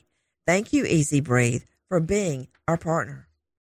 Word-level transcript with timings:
Thank 0.47 0.73
you, 0.73 0.87
EZ 0.87 1.21
Breathe, 1.23 1.65
for 1.89 1.99
being 2.01 2.47
our 2.69 2.77
partner. 2.77 3.30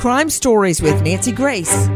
Crime 0.00 0.30
Stories 0.30 0.80
with 0.80 1.02
Nancy 1.02 1.30
Grace. 1.30 1.88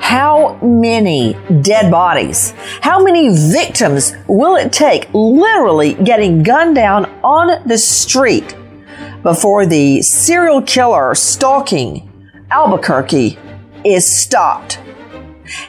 How 0.00 0.60
many 0.62 1.36
dead 1.60 1.90
bodies? 1.90 2.54
How 2.82 3.02
many 3.02 3.36
victims 3.36 4.14
will 4.28 4.54
it 4.54 4.72
take 4.72 5.08
literally 5.12 5.94
getting 5.94 6.44
gunned 6.44 6.76
down 6.76 7.06
on 7.24 7.66
the 7.66 7.78
street 7.78 8.54
before 9.24 9.66
the 9.66 10.02
serial 10.02 10.62
killer 10.62 11.16
stalking 11.16 12.08
Albuquerque 12.52 13.38
is 13.84 14.06
stopped? 14.08 14.81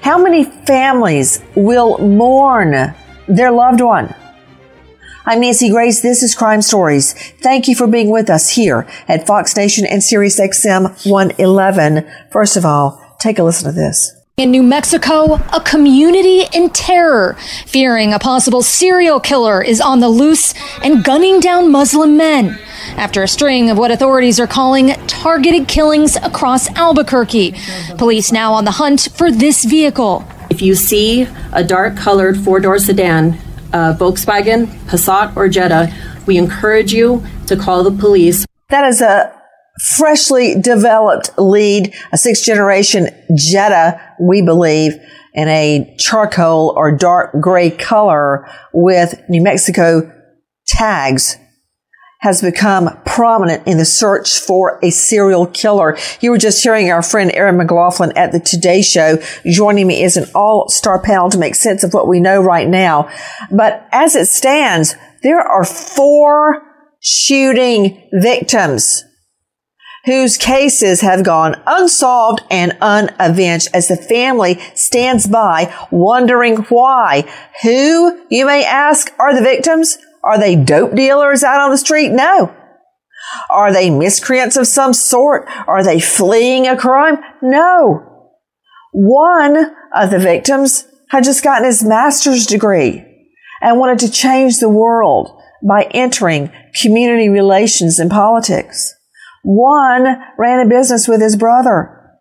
How 0.01 0.17
many 0.17 0.43
families 0.43 1.41
will 1.55 1.97
mourn 1.97 2.95
their 3.27 3.51
loved 3.51 3.81
one? 3.81 4.13
I'm 5.25 5.39
Nancy 5.39 5.69
Grace. 5.69 6.01
This 6.01 6.21
is 6.21 6.35
Crime 6.35 6.61
Stories. 6.61 7.13
Thank 7.13 7.67
you 7.67 7.75
for 7.75 7.87
being 7.87 8.09
with 8.09 8.29
us 8.29 8.49
here 8.49 8.87
at 9.07 9.25
Fox 9.25 9.55
Nation 9.55 9.85
and 9.85 10.03
Sirius 10.03 10.39
XM 10.39 11.09
111. 11.09 12.05
First 12.31 12.57
of 12.57 12.65
all, 12.65 13.15
take 13.19 13.39
a 13.39 13.43
listen 13.43 13.65
to 13.65 13.71
this. 13.71 14.22
In 14.35 14.49
New 14.49 14.63
Mexico, 14.63 15.35
a 15.35 15.61
community 15.63 16.45
in 16.55 16.71
terror, 16.71 17.35
fearing 17.67 18.13
a 18.13 18.17
possible 18.17 18.63
serial 18.63 19.19
killer 19.19 19.61
is 19.61 19.79
on 19.79 19.99
the 19.99 20.09
loose 20.09 20.55
and 20.81 21.03
gunning 21.03 21.39
down 21.39 21.71
Muslim 21.71 22.17
men 22.17 22.57
after 22.97 23.21
a 23.21 23.27
string 23.27 23.69
of 23.69 23.77
what 23.77 23.91
authorities 23.91 24.39
are 24.39 24.47
calling 24.47 24.87
targeted 25.05 25.67
killings 25.67 26.15
across 26.15 26.67
Albuquerque. 26.69 27.53
Police 27.99 28.31
now 28.31 28.53
on 28.53 28.65
the 28.65 28.71
hunt 28.71 29.09
for 29.15 29.31
this 29.31 29.65
vehicle. 29.65 30.25
If 30.49 30.63
you 30.63 30.73
see 30.73 31.27
a 31.51 31.63
dark 31.63 31.95
colored 31.95 32.35
four 32.35 32.59
door 32.59 32.79
sedan 32.79 33.37
uh, 33.71 33.95
Volkswagen, 33.99 34.65
Passat, 34.87 35.37
or 35.37 35.47
Jetta, 35.47 35.93
we 36.25 36.39
encourage 36.39 36.91
you 36.91 37.23
to 37.45 37.55
call 37.55 37.83
the 37.83 37.91
police. 37.91 38.47
That 38.69 38.87
is 38.87 38.99
a 38.99 39.42
freshly 39.81 40.59
developed 40.59 41.31
lead, 41.37 41.93
a 42.11 42.17
sixth 42.17 42.45
generation 42.45 43.07
Jetta, 43.35 43.99
we 44.19 44.41
believe, 44.41 44.93
in 45.33 45.47
a 45.47 45.95
charcoal 45.97 46.73
or 46.77 46.95
dark 46.95 47.39
gray 47.41 47.71
color 47.71 48.47
with 48.71 49.19
New 49.29 49.41
Mexico 49.41 50.11
tags 50.67 51.37
has 52.19 52.41
become 52.41 52.97
prominent 53.05 53.67
in 53.67 53.77
the 53.77 53.83
search 53.83 54.39
for 54.39 54.79
a 54.81 54.89
serial 54.91 55.45
killer. 55.47 55.97
You 56.21 56.31
were 56.31 56.37
just 56.37 56.63
hearing 56.63 56.89
our 56.89 57.03
friend 57.03 57.29
Erin 57.33 57.57
McLaughlin 57.57 58.13
at 58.15 58.31
the 58.31 58.39
Today 58.39 58.81
Show. 58.81 59.17
Joining 59.45 59.87
me 59.87 60.03
is 60.03 60.15
an 60.15 60.29
all-star 60.33 61.01
panel 61.01 61.29
to 61.31 61.37
make 61.37 61.55
sense 61.55 61.83
of 61.83 61.93
what 61.93 62.07
we 62.07 62.21
know 62.21 62.39
right 62.39 62.67
now. 62.67 63.09
But 63.51 63.85
as 63.91 64.15
it 64.15 64.27
stands, 64.27 64.95
there 65.21 65.41
are 65.41 65.65
four 65.65 66.61
shooting 67.01 68.09
victims 68.13 69.03
whose 70.05 70.37
cases 70.37 71.01
have 71.01 71.23
gone 71.23 71.61
unsolved 71.65 72.41
and 72.51 72.75
unavenged 72.81 73.69
as 73.73 73.87
the 73.87 73.95
family 73.95 74.59
stands 74.75 75.27
by 75.27 75.73
wondering 75.91 76.57
why. 76.63 77.23
Who, 77.61 78.25
you 78.29 78.45
may 78.45 78.65
ask, 78.65 79.13
are 79.17 79.33
the 79.33 79.41
victims? 79.41 79.97
Are 80.23 80.37
they 80.37 80.55
dope 80.55 80.95
dealers 80.95 81.43
out 81.43 81.61
on 81.61 81.71
the 81.71 81.77
street? 81.77 82.09
No. 82.09 82.53
Are 83.49 83.71
they 83.71 83.89
miscreants 83.89 84.57
of 84.57 84.67
some 84.67 84.93
sort? 84.93 85.47
Are 85.67 85.83
they 85.83 85.99
fleeing 85.99 86.67
a 86.67 86.77
crime? 86.77 87.17
No. 87.41 88.29
One 88.91 89.73
of 89.95 90.11
the 90.11 90.19
victims 90.19 90.85
had 91.09 91.23
just 91.23 91.43
gotten 91.43 91.65
his 91.65 91.83
master's 91.83 92.45
degree 92.45 93.05
and 93.61 93.79
wanted 93.79 93.99
to 93.99 94.11
change 94.11 94.59
the 94.59 94.69
world 94.69 95.39
by 95.67 95.87
entering 95.91 96.51
community 96.73 97.29
relations 97.29 97.99
and 97.99 98.11
politics. 98.11 98.93
One 99.43 100.05
ran 100.37 100.65
a 100.65 100.69
business 100.69 101.07
with 101.07 101.21
his 101.21 101.35
brother. 101.35 102.11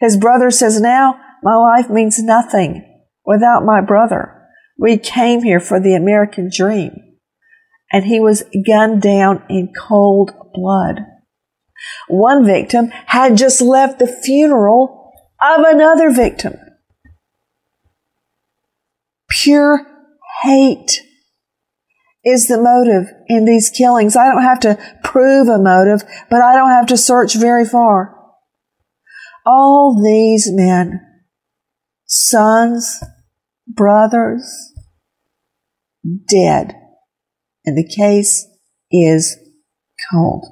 His 0.00 0.16
brother 0.16 0.50
says, 0.50 0.80
now 0.80 1.20
my 1.42 1.54
life 1.54 1.90
means 1.90 2.22
nothing 2.22 2.84
without 3.24 3.64
my 3.64 3.80
brother. 3.80 4.42
We 4.78 4.98
came 4.98 5.42
here 5.42 5.60
for 5.60 5.78
the 5.78 5.94
American 5.94 6.50
dream. 6.52 6.96
And 7.92 8.06
he 8.06 8.18
was 8.18 8.44
gunned 8.66 9.02
down 9.02 9.44
in 9.48 9.72
cold 9.78 10.32
blood. 10.52 11.00
One 12.08 12.44
victim 12.44 12.88
had 13.06 13.36
just 13.36 13.60
left 13.60 13.98
the 13.98 14.06
funeral 14.06 15.12
of 15.40 15.64
another 15.64 16.10
victim. 16.10 16.54
Pure 19.28 19.86
hate 20.42 21.02
is 22.24 22.46
the 22.46 22.60
motive 22.60 23.06
in 23.28 23.44
these 23.44 23.70
killings. 23.70 24.16
I 24.16 24.28
don't 24.28 24.42
have 24.42 24.60
to 24.60 24.78
prove 25.02 25.48
a 25.48 25.58
motive, 25.58 26.02
but 26.30 26.40
I 26.40 26.54
don't 26.54 26.70
have 26.70 26.86
to 26.86 26.96
search 26.96 27.34
very 27.34 27.66
far. 27.66 28.16
All 29.46 30.02
these 30.02 30.48
men, 30.50 31.00
sons, 32.06 33.02
brothers, 33.66 34.72
dead. 36.28 36.74
And 37.66 37.76
the 37.76 37.88
case 37.88 38.46
is 38.90 39.36
cold. 40.10 40.46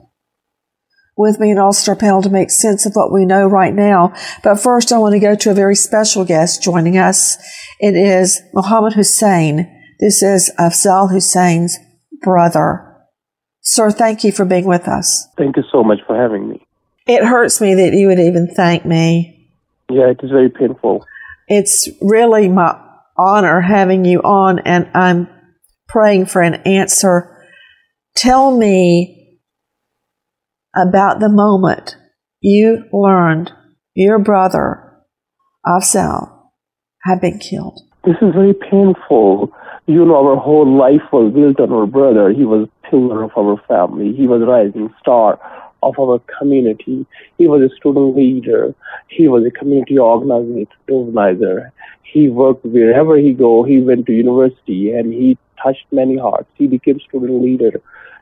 With 1.17 1.39
me 1.39 1.51
in 1.51 1.59
All 1.59 1.73
Star 1.73 1.95
Panel 1.95 2.23
to 2.23 2.31
make 2.31 2.51
sense 2.51 2.87
of 2.87 2.95
what 2.95 3.13
we 3.13 3.27
know 3.27 3.47
right 3.47 3.75
now. 3.75 4.15
But 4.43 4.61
first, 4.61 4.93
I 4.93 4.99
want 4.99 5.13
to 5.13 5.19
go 5.19 5.35
to 5.35 5.51
a 5.51 5.55
very 5.55 5.77
special 5.77 6.25
guest 6.25 6.63
joining 6.63 6.97
us. 6.97 7.37
It 7.81 7.95
is 7.95 8.41
Mohammed 8.55 8.95
Hussein. 8.95 9.82
This 10.03 10.21
is 10.21 10.53
Afzal 10.59 11.13
Hussein's 11.13 11.79
brother. 12.23 12.93
Sir, 13.61 13.93
thank 13.93 14.25
you 14.25 14.33
for 14.33 14.45
being 14.45 14.65
with 14.65 14.89
us. 14.89 15.29
Thank 15.39 15.57
you 15.57 15.63
so 15.71 15.85
much 15.85 16.01
for 16.09 16.21
having 16.21 16.49
me. 16.49 16.67
It 17.07 17.23
hurts 17.23 17.61
me 17.61 17.77
that 17.77 17.93
you 17.93 18.09
would 18.09 18.19
even 18.19 18.49
thank 18.53 18.85
me. 18.85 19.49
Yeah, 19.89 20.11
it 20.11 20.19
is 20.21 20.33
very 20.33 20.51
painful. 20.51 21.07
It's 21.47 21.89
really 22.01 22.49
my 22.49 22.77
honor 23.17 23.61
having 23.61 24.05
you 24.05 24.19
on, 24.23 24.59
and 24.65 24.91
I'm 24.93 25.29
praying 25.87 26.27
for 26.27 26.43
an 26.43 26.55
answer. 26.67 27.41
Tell 28.17 28.59
me 28.59 29.39
about 30.75 31.21
the 31.21 31.29
moment 31.29 31.97
you 32.41 32.87
learned 32.93 33.53
your 33.95 34.19
brother, 34.19 35.05
Afzal, 35.65 36.49
had 37.05 37.21
been 37.21 37.39
killed. 37.39 37.79
This 38.05 38.17
is 38.21 38.35
very 38.35 38.55
painful. 38.55 39.53
You 39.87 40.05
know, 40.05 40.15
our 40.15 40.37
whole 40.37 40.79
life 40.79 41.03
was 41.13 41.33
built 41.33 41.59
on 41.59 41.73
our 41.73 41.87
brother. 41.87 42.31
He 42.31 42.45
was 42.45 42.69
pillar 42.89 43.25
of 43.25 43.33
our 43.37 43.61
family. 43.67 44.15
He 44.15 44.29
was 44.29 44.41
a 44.41 44.47
rising 44.47 44.95
star 45.01 45.41
of 45.83 45.99
our 45.99 46.21
community. 46.39 47.05
He 47.37 47.49
was 47.49 47.63
a 47.63 47.75
student 47.75 48.17
leader. 48.17 48.75
He 49.09 49.27
was 49.27 49.45
a 49.45 49.51
community 49.51 49.99
organizer. 49.99 51.73
He 52.05 52.29
worked 52.29 52.65
wherever 52.65 53.17
he 53.17 53.33
go. 53.33 53.65
He 53.65 53.81
went 53.81 54.07
to 54.07 54.13
university 54.13 54.93
and 54.93 55.13
he 55.13 55.37
touched 55.61 55.87
many 55.91 56.17
hearts. 56.17 56.49
He 56.55 56.69
became 56.69 57.01
student 57.01 57.43
leader 57.43 57.81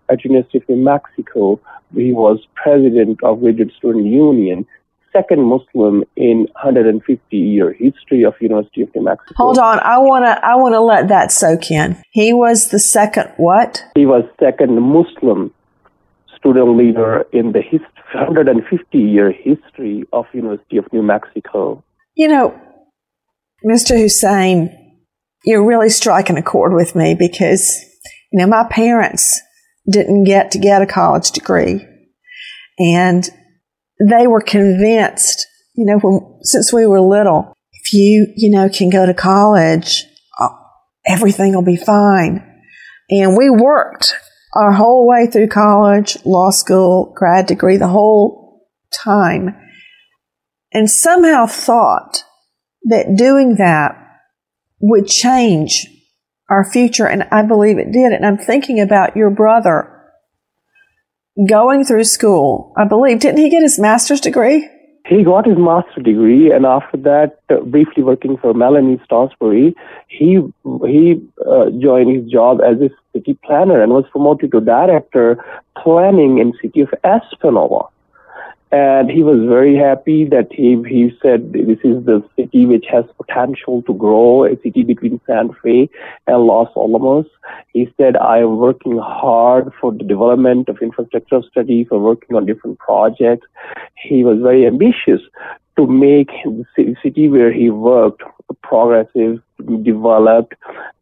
at 0.08 0.24
University 0.24 0.58
of 0.58 0.68
New 0.70 0.76
Mexico. 0.76 1.60
He 1.94 2.12
was 2.12 2.38
president 2.54 3.22
of 3.22 3.40
Graduate 3.40 3.72
Student 3.76 4.06
Union 4.06 4.66
second 5.12 5.42
Muslim 5.42 6.04
in 6.16 6.46
150 6.52 7.36
year 7.36 7.72
history 7.72 8.24
of 8.24 8.34
University 8.40 8.82
of 8.82 8.94
New 8.94 9.04
Mexico. 9.04 9.34
Hold 9.36 9.58
on, 9.58 9.80
I 9.80 9.98
want 9.98 10.24
to 10.24 10.44
I 10.44 10.56
want 10.56 10.74
to 10.74 10.80
let 10.80 11.08
that 11.08 11.32
soak 11.32 11.70
in. 11.70 12.00
He 12.10 12.32
was 12.32 12.68
the 12.68 12.78
second 12.78 13.32
what? 13.36 13.84
He 13.94 14.06
was 14.06 14.24
second 14.38 14.80
Muslim 14.80 15.52
student 16.36 16.76
leader 16.76 17.26
in 17.32 17.52
the 17.52 17.62
150 18.12 18.98
year 18.98 19.32
history 19.32 20.04
of 20.12 20.26
University 20.32 20.76
of 20.76 20.90
New 20.92 21.02
Mexico. 21.02 21.84
You 22.14 22.28
know, 22.28 22.60
Mr. 23.64 23.98
Hussein, 23.98 24.76
you're 25.44 25.66
really 25.66 25.90
striking 25.90 26.36
a 26.36 26.42
chord 26.42 26.72
with 26.72 26.94
me 26.94 27.14
because 27.14 27.84
you 28.32 28.38
know 28.38 28.46
my 28.46 28.64
parents 28.70 29.40
didn't 29.90 30.24
get 30.24 30.50
to 30.52 30.58
get 30.58 30.82
a 30.82 30.86
college 30.86 31.30
degree 31.30 31.86
and 32.78 33.28
they 34.08 34.26
were 34.26 34.40
convinced, 34.40 35.46
you 35.74 35.84
know, 35.84 35.98
when, 35.98 36.38
since 36.42 36.72
we 36.72 36.86
were 36.86 37.00
little, 37.00 37.52
if 37.72 37.92
you, 37.92 38.32
you 38.36 38.50
know, 38.50 38.68
can 38.68 38.90
go 38.90 39.06
to 39.06 39.14
college, 39.14 40.04
uh, 40.38 40.48
everything 41.06 41.54
will 41.54 41.62
be 41.64 41.76
fine. 41.76 42.46
And 43.10 43.36
we 43.36 43.50
worked 43.50 44.14
our 44.54 44.72
whole 44.72 45.06
way 45.06 45.26
through 45.26 45.48
college, 45.48 46.16
law 46.24 46.50
school, 46.50 47.12
grad 47.16 47.46
degree, 47.46 47.76
the 47.76 47.88
whole 47.88 48.66
time, 48.92 49.56
and 50.72 50.90
somehow 50.90 51.46
thought 51.46 52.24
that 52.84 53.16
doing 53.16 53.56
that 53.56 53.96
would 54.80 55.06
change 55.06 55.86
our 56.48 56.64
future. 56.64 57.06
And 57.06 57.24
I 57.30 57.42
believe 57.42 57.78
it 57.78 57.92
did. 57.92 58.12
And 58.12 58.24
I'm 58.24 58.38
thinking 58.38 58.80
about 58.80 59.16
your 59.16 59.30
brother 59.30 59.99
going 61.48 61.84
through 61.84 62.04
school. 62.04 62.72
I 62.76 62.84
believe, 62.84 63.20
didn't 63.20 63.40
he 63.40 63.50
get 63.50 63.62
his 63.62 63.78
master's 63.78 64.20
degree? 64.20 64.68
He 65.06 65.24
got 65.24 65.46
his 65.46 65.58
master's 65.58 66.04
degree, 66.04 66.52
and 66.52 66.66
after 66.66 66.96
that, 66.98 67.40
uh, 67.48 67.60
briefly 67.60 68.02
working 68.02 68.36
for 68.36 68.54
Melanie 68.54 69.00
Stansbury, 69.04 69.74
he 70.08 70.40
he 70.86 71.20
uh, 71.50 71.70
joined 71.80 72.14
his 72.14 72.30
job 72.30 72.60
as 72.60 72.80
a 72.80 72.90
city 73.12 73.36
planner 73.44 73.82
and 73.82 73.92
was 73.92 74.04
promoted 74.12 74.52
to 74.52 74.60
director 74.60 75.42
planning 75.76 76.38
in 76.38 76.52
city 76.62 76.82
of 76.82 76.90
Espanola 77.02 77.88
and 78.72 79.10
he 79.10 79.24
was 79.24 79.40
very 79.48 79.74
happy 79.74 80.24
that 80.26 80.46
he 80.52 80.80
he 80.88 81.10
said 81.20 81.52
this 81.52 81.80
is 81.82 82.04
the 82.04 82.22
city 82.36 82.66
which 82.66 82.84
has 82.90 83.04
potential 83.16 83.82
to 83.82 83.94
grow, 83.94 84.44
a 84.44 84.56
city 84.62 84.84
between 84.84 85.20
Santa 85.26 85.54
Fe 85.62 85.90
and 86.28 86.44
Los 86.44 86.68
Alamos. 86.76 87.26
He 87.72 87.92
said, 87.96 88.16
I 88.16 88.38
am 88.38 88.58
working 88.58 88.96
hard 88.98 89.72
for 89.80 89.92
the 89.92 90.04
development 90.04 90.68
of 90.68 90.78
infrastructure 90.80 91.42
studies, 91.50 91.88
for 91.88 91.98
working 91.98 92.36
on 92.36 92.46
different 92.46 92.78
projects. 92.78 93.46
He 93.96 94.22
was 94.22 94.38
very 94.40 94.66
ambitious 94.66 95.20
to 95.76 95.86
make 95.86 96.30
the 96.44 96.94
city 97.02 97.28
where 97.28 97.52
he 97.52 97.70
worked 97.70 98.22
progressive, 98.62 99.42
developed, 99.82 100.54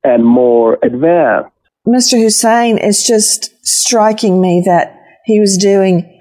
and 0.04 0.24
more 0.24 0.78
advanced. 0.82 1.50
Mr. 1.86 2.18
Hussein, 2.18 2.78
it's 2.78 3.06
just 3.06 3.54
striking 3.66 4.40
me 4.40 4.62
that 4.64 5.02
he 5.24 5.38
was 5.38 5.58
doing 5.58 6.17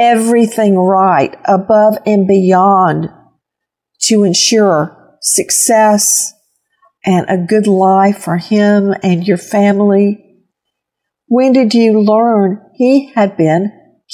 everything 0.00 0.76
right 0.76 1.36
above 1.44 1.98
and 2.06 2.26
beyond 2.26 3.10
to 4.00 4.24
ensure 4.24 5.18
success 5.20 6.32
and 7.04 7.26
a 7.28 7.36
good 7.36 7.66
life 7.66 8.16
for 8.24 8.38
him 8.38 8.94
and 9.02 9.26
your 9.26 9.36
family. 9.36 10.46
When 11.26 11.52
did 11.52 11.74
you 11.74 12.00
learn 12.00 12.62
he 12.74 13.12
had 13.14 13.36
been 13.36 13.72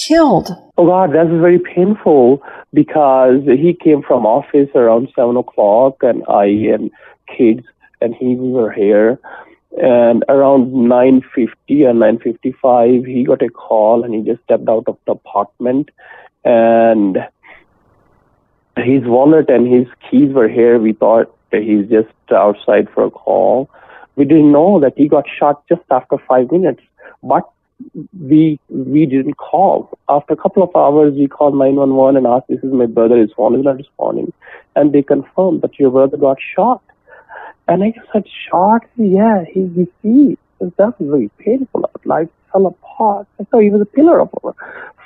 killed? 0.09 0.51
Oh 0.77 0.87
God, 0.87 1.11
that 1.11 1.29
was 1.29 1.41
very 1.41 1.61
painful 1.61 2.43
because 2.75 3.43
he 3.45 3.73
came 3.73 4.03
from 4.03 4.27
office 4.27 4.69
around 4.75 5.09
seven 5.15 5.37
o'clock 5.37 5.99
and 6.03 6.25
I 6.29 6.47
and 6.47 6.91
kids 7.39 7.65
and 8.01 8.15
he 8.15 8.35
were 8.35 8.73
here 8.73 9.19
and 9.77 10.25
around 10.29 10.73
9.50 10.73 11.49
or 11.85 11.93
9.55 11.93 13.07
he 13.07 13.25
got 13.25 13.43
a 13.43 13.49
call 13.49 14.05
and 14.05 14.15
he 14.15 14.23
just 14.23 14.43
stepped 14.45 14.69
out 14.69 14.85
of 14.87 14.97
the 15.07 15.13
apartment. 15.13 15.91
And 16.45 17.19
his 18.77 19.03
wallet 19.05 19.51
and 19.51 19.67
his 19.67 19.87
keys 20.09 20.33
were 20.33 20.49
here. 20.49 20.79
We 20.79 20.93
thought 20.93 21.35
he's 21.51 21.89
just 21.89 22.13
outside 22.31 22.89
for 22.95 23.05
a 23.05 23.11
call. 23.11 23.71
We 24.17 24.25
didn't 24.25 24.53
know 24.53 24.81
that 24.81 24.95
he 24.97 25.09
got 25.09 25.25
shot 25.29 25.67
just 25.69 25.83
after 25.91 26.17
five 26.27 26.51
minutes 26.51 26.83
but 27.23 27.51
we 28.19 28.59
we 28.69 29.07
didn't 29.07 29.35
call. 29.35 29.91
After 30.09 30.33
a 30.33 30.37
couple 30.37 30.63
of 30.63 30.75
hours 30.75 31.15
we 31.15 31.29
called 31.29 31.55
911 31.55 32.17
and 32.17 32.27
asked 32.27 32.49
this 32.49 32.63
is 32.63 32.73
my 32.73 32.87
brother. 32.87 33.19
His 33.19 33.33
phone 33.37 33.59
is 33.59 33.65
not 33.65 33.77
responding. 33.77 34.33
And 34.75 34.93
they 34.93 35.03
confirmed 35.03 35.63
that 35.63 35.79
your 35.79 35.91
brother 35.91 36.17
got 36.17 36.39
shot 36.41 36.83
and 37.69 37.83
I 37.83 37.91
just 37.91 38.07
said, 38.13 38.25
shocked, 38.49 38.91
yeah, 38.97 39.45
he's 39.53 39.69
deceased. 39.71 40.41
That 40.61 40.95
was 41.01 41.29
painful. 41.39 41.91
Life 42.05 42.29
fell 42.53 42.67
apart. 42.67 43.27
I 43.41 43.45
thought 43.45 43.61
he 43.61 43.71
was 43.71 43.81
a 43.81 43.87
pillar 43.87 44.21
of 44.21 44.31
our 44.43 44.55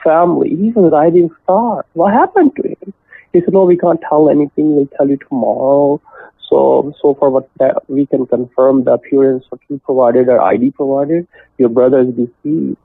family. 0.05 0.51
He 0.51 0.71
was 0.71 0.93
a 0.93 0.95
rising 0.95 1.31
star. 1.43 1.85
What 1.95 2.13
happened 2.13 2.53
to 2.57 2.69
him? 2.69 2.95
He 3.33 3.41
said, 3.41 3.53
no, 3.53 3.65
we 3.65 3.79
can't 3.79 4.01
tell 4.09 4.29
anything. 4.29 4.77
We'll 4.77 4.87
tell 4.97 5.09
you 5.09 5.17
tomorrow. 5.17 6.01
So, 6.49 6.93
so 7.01 7.15
far, 7.15 7.31
what 7.31 7.49
we 7.89 8.07
can 8.07 8.27
confirm 8.27 8.85
the 8.85 8.93
appearance 8.93 9.45
what 9.51 9.61
you 9.69 9.81
provided 9.85 10.29
or 10.29 10.43
ID 10.43 10.73
provided, 10.73 11.27
your 11.59 11.69
brother 11.69 12.01
is 12.01 12.09
deceased. 12.09 12.79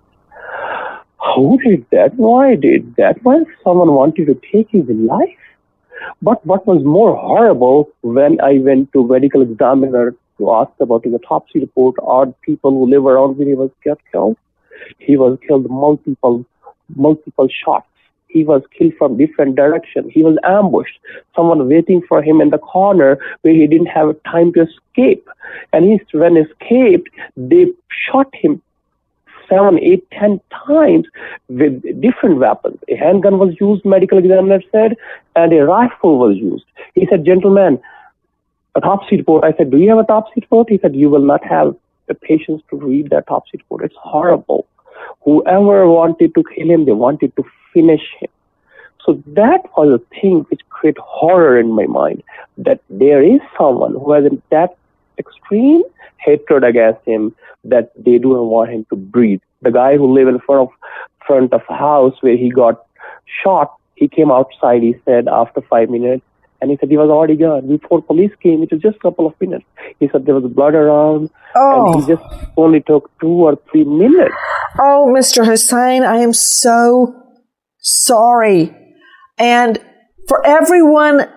Who 1.36 1.58
did 1.64 1.86
that? 1.92 2.14
Why 2.16 2.56
did 2.56 2.96
that? 2.98 3.24
Why 3.24 3.44
someone 3.64 3.94
wanted 3.94 4.28
to 4.28 4.40
take 4.52 4.70
his 4.70 4.88
life? 4.88 5.30
But 6.22 6.46
what 6.46 6.66
was 6.68 6.84
more 6.84 7.16
horrible 7.16 7.90
when 8.02 8.40
I 8.42 8.60
went 8.60 8.92
to 8.94 9.08
medical 9.08 9.42
examiner 9.42 10.16
to 10.38 10.54
ask 10.54 10.72
about 10.80 11.06
his 11.06 11.14
autopsy 11.14 11.60
report 11.60 11.96
are 12.04 12.28
people 12.42 12.72
who 12.72 12.90
live 12.90 13.06
around 13.06 13.38
where 13.38 13.48
he 13.48 13.56
was 13.56 13.72
killed. 14.12 14.38
He 15.00 15.18
was 15.18 15.38
killed 15.48 15.70
multiple 15.70 16.46
multiple 16.96 17.48
shots. 17.48 17.88
he 18.36 18.44
was 18.44 18.62
killed 18.78 18.94
from 19.00 19.18
different 19.18 19.56
direction. 19.56 20.10
He 20.10 20.22
was 20.22 20.38
ambushed. 20.44 21.00
Someone 21.36 21.70
waiting 21.70 22.02
for 22.08 22.22
him 22.22 22.42
in 22.42 22.50
the 22.50 22.58
corner 22.58 23.18
where 23.42 23.54
he 23.54 23.66
didn't 23.66 23.94
have 24.00 24.22
time 24.24 24.52
to 24.54 24.68
escape. 24.68 25.26
And 25.72 25.86
he, 25.86 26.18
when 26.18 26.36
escaped, 26.36 27.10
they 27.38 27.68
shot 28.06 28.30
him 28.34 28.62
seven, 29.50 29.80
eight, 29.80 30.06
ten 30.12 30.40
times 30.68 31.06
with 31.50 31.82
different 32.02 32.38
weapons. 32.38 32.80
A 32.90 32.96
handgun 32.96 33.40
was 33.40 33.56
used, 33.60 33.86
medical 33.86 34.18
examiner 34.18 34.62
said, 34.72 34.96
and 35.36 35.54
a 35.54 35.66
rifle 35.66 36.18
was 36.18 36.38
used. 36.38 36.66
He 36.94 37.08
said, 37.10 37.26
gentlemen, 37.26 37.80
autopsy 38.76 39.18
report. 39.18 39.44
I 39.44 39.54
said, 39.58 39.72
do 39.72 39.78
you 39.78 39.90
have 39.90 40.00
a 40.00 40.02
autopsy 40.02 40.42
report? 40.42 40.70
He 40.70 40.80
said, 40.82 40.96
you 40.96 41.10
will 41.10 41.26
not 41.26 41.44
have 41.46 41.76
the 42.08 42.14
patience 42.14 42.62
to 42.70 42.78
read 42.78 43.10
that 43.10 43.24
autopsy 43.28 43.58
report. 43.58 43.84
It's 43.84 43.96
horrible. 43.98 44.68
Whoever 45.24 45.88
wanted 45.90 46.36
to 46.36 46.44
kill 46.56 46.70
him, 46.70 46.86
they 46.86 46.92
wanted 46.92 47.36
to 47.36 47.44
finish 47.74 48.02
him. 48.20 48.30
So 49.06 49.22
that 49.28 49.62
was 49.78 50.00
a 50.00 50.20
thing 50.20 50.46
which 50.50 50.62
created 50.70 51.00
horror 51.00 51.60
in 51.60 51.72
my 51.72 51.86
mind 51.86 52.24
that 52.58 52.82
there 52.90 53.22
is 53.22 53.40
someone 53.58 53.94
who 53.94 54.12
has 54.14 54.24
that 54.50 54.78
extreme 55.18 55.84
hatred 56.20 56.64
against 56.64 57.06
him 57.06 57.36
that 57.64 57.92
they 57.96 58.18
don't 58.18 58.50
want 58.50 58.72
him 58.72 58.86
to 58.90 58.96
breathe. 58.96 59.42
The 59.62 59.72
guy 59.72 59.98
who 59.98 60.14
lived 60.14 60.30
in 60.30 60.40
front 60.40 60.62
of 60.62 60.70
front 61.26 61.54
of 61.54 61.62
house 61.68 62.14
where 62.22 62.38
he 62.38 62.52
got 62.52 62.86
shot, 63.44 63.76
he 63.96 64.08
came 64.08 64.32
outside, 64.32 64.84
he 64.84 64.96
said 65.06 65.28
after 65.28 65.62
five 65.62 65.90
minutes, 65.90 66.24
and 66.62 66.72
he 66.72 66.78
said 66.78 66.90
he 66.90 66.98
was 66.98 67.10
already 67.10 67.36
gone. 67.36 67.68
Before 67.68 68.02
police 68.02 68.32
came, 68.42 68.64
it 68.64 68.72
was 68.72 68.82
just 68.82 68.98
a 68.98 69.00
couple 69.00 69.28
of 69.28 69.34
minutes. 69.42 69.66
He 70.00 70.08
said 70.12 70.26
there 70.26 70.36
was 70.36 70.52
blood 70.52 70.74
around, 70.74 71.30
oh. 71.56 71.94
and 71.94 72.04
he 72.04 72.14
oh. 72.14 72.16
just 72.16 72.52
only 72.58 72.82
took 72.82 73.12
two 73.20 73.28
or 73.28 73.58
three 73.72 73.84
minutes. 73.84 74.36
Oh, 74.80 75.14
Mr. 75.16 75.46
Hussain, 75.46 76.04
I 76.04 76.18
am 76.18 76.34
so 76.34 77.14
sorry. 77.80 78.76
And 79.38 79.80
for 80.28 80.46
everyone, 80.46 81.30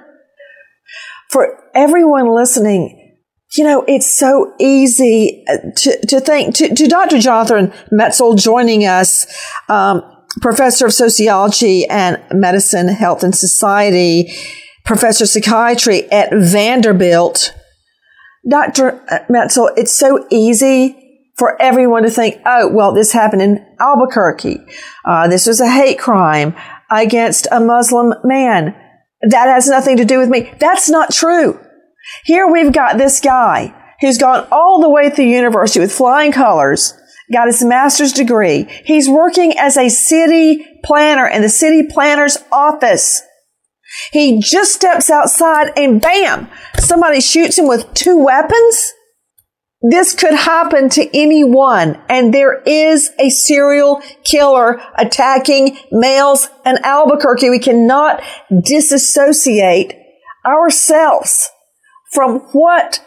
for 1.30 1.70
everyone 1.74 2.34
listening, 2.34 3.07
you 3.52 3.64
know, 3.64 3.84
it's 3.88 4.18
so 4.18 4.54
easy 4.58 5.44
uh, 5.48 5.70
to, 5.76 6.06
to 6.06 6.20
think, 6.20 6.54
to, 6.56 6.74
to 6.74 6.86
Dr. 6.86 7.18
Jonathan 7.18 7.72
Metzl 7.92 8.38
joining 8.38 8.82
us, 8.82 9.26
um, 9.68 10.02
professor 10.42 10.86
of 10.86 10.92
sociology 10.92 11.86
and 11.86 12.22
medicine, 12.32 12.88
health 12.88 13.22
and 13.22 13.34
society, 13.34 14.32
professor 14.84 15.24
of 15.24 15.30
psychiatry 15.30 16.10
at 16.12 16.30
Vanderbilt. 16.32 17.54
Dr. 18.48 19.02
Metzl, 19.30 19.70
it's 19.76 19.92
so 19.92 20.26
easy 20.30 21.04
for 21.36 21.60
everyone 21.60 22.02
to 22.02 22.10
think, 22.10 22.40
oh, 22.44 22.68
well, 22.72 22.92
this 22.92 23.12
happened 23.12 23.42
in 23.42 23.64
Albuquerque. 23.80 24.58
Uh, 25.04 25.28
this 25.28 25.46
was 25.46 25.60
a 25.60 25.70
hate 25.70 25.98
crime 25.98 26.54
against 26.90 27.46
a 27.50 27.60
Muslim 27.60 28.12
man. 28.24 28.74
That 29.22 29.46
has 29.46 29.68
nothing 29.68 29.96
to 29.96 30.04
do 30.04 30.18
with 30.18 30.28
me. 30.28 30.52
That's 30.58 30.90
not 30.90 31.12
true. 31.12 31.58
Here 32.24 32.46
we've 32.46 32.72
got 32.72 32.98
this 32.98 33.20
guy 33.20 33.74
who's 34.00 34.18
gone 34.18 34.46
all 34.50 34.80
the 34.80 34.90
way 34.90 35.10
through 35.10 35.26
university 35.26 35.80
with 35.80 35.92
flying 35.92 36.32
colors, 36.32 36.94
got 37.32 37.46
his 37.46 37.64
master's 37.64 38.12
degree. 38.12 38.68
He's 38.84 39.08
working 39.08 39.58
as 39.58 39.76
a 39.76 39.88
city 39.88 40.66
planner 40.84 41.26
in 41.26 41.42
the 41.42 41.48
city 41.48 41.86
planner's 41.88 42.38
office. 42.52 43.22
He 44.12 44.40
just 44.40 44.74
steps 44.74 45.10
outside 45.10 45.72
and 45.76 46.00
bam, 46.00 46.48
somebody 46.78 47.20
shoots 47.20 47.58
him 47.58 47.66
with 47.66 47.92
two 47.94 48.16
weapons. 48.16 48.92
This 49.80 50.12
could 50.12 50.34
happen 50.34 50.88
to 50.90 51.16
anyone. 51.16 52.02
And 52.08 52.34
there 52.34 52.62
is 52.62 53.12
a 53.18 53.30
serial 53.30 54.02
killer 54.24 54.80
attacking 54.96 55.78
males 55.92 56.48
in 56.66 56.78
Albuquerque. 56.82 57.48
We 57.48 57.60
cannot 57.60 58.22
disassociate 58.64 59.94
ourselves 60.44 61.48
from 62.12 62.40
what 62.52 63.04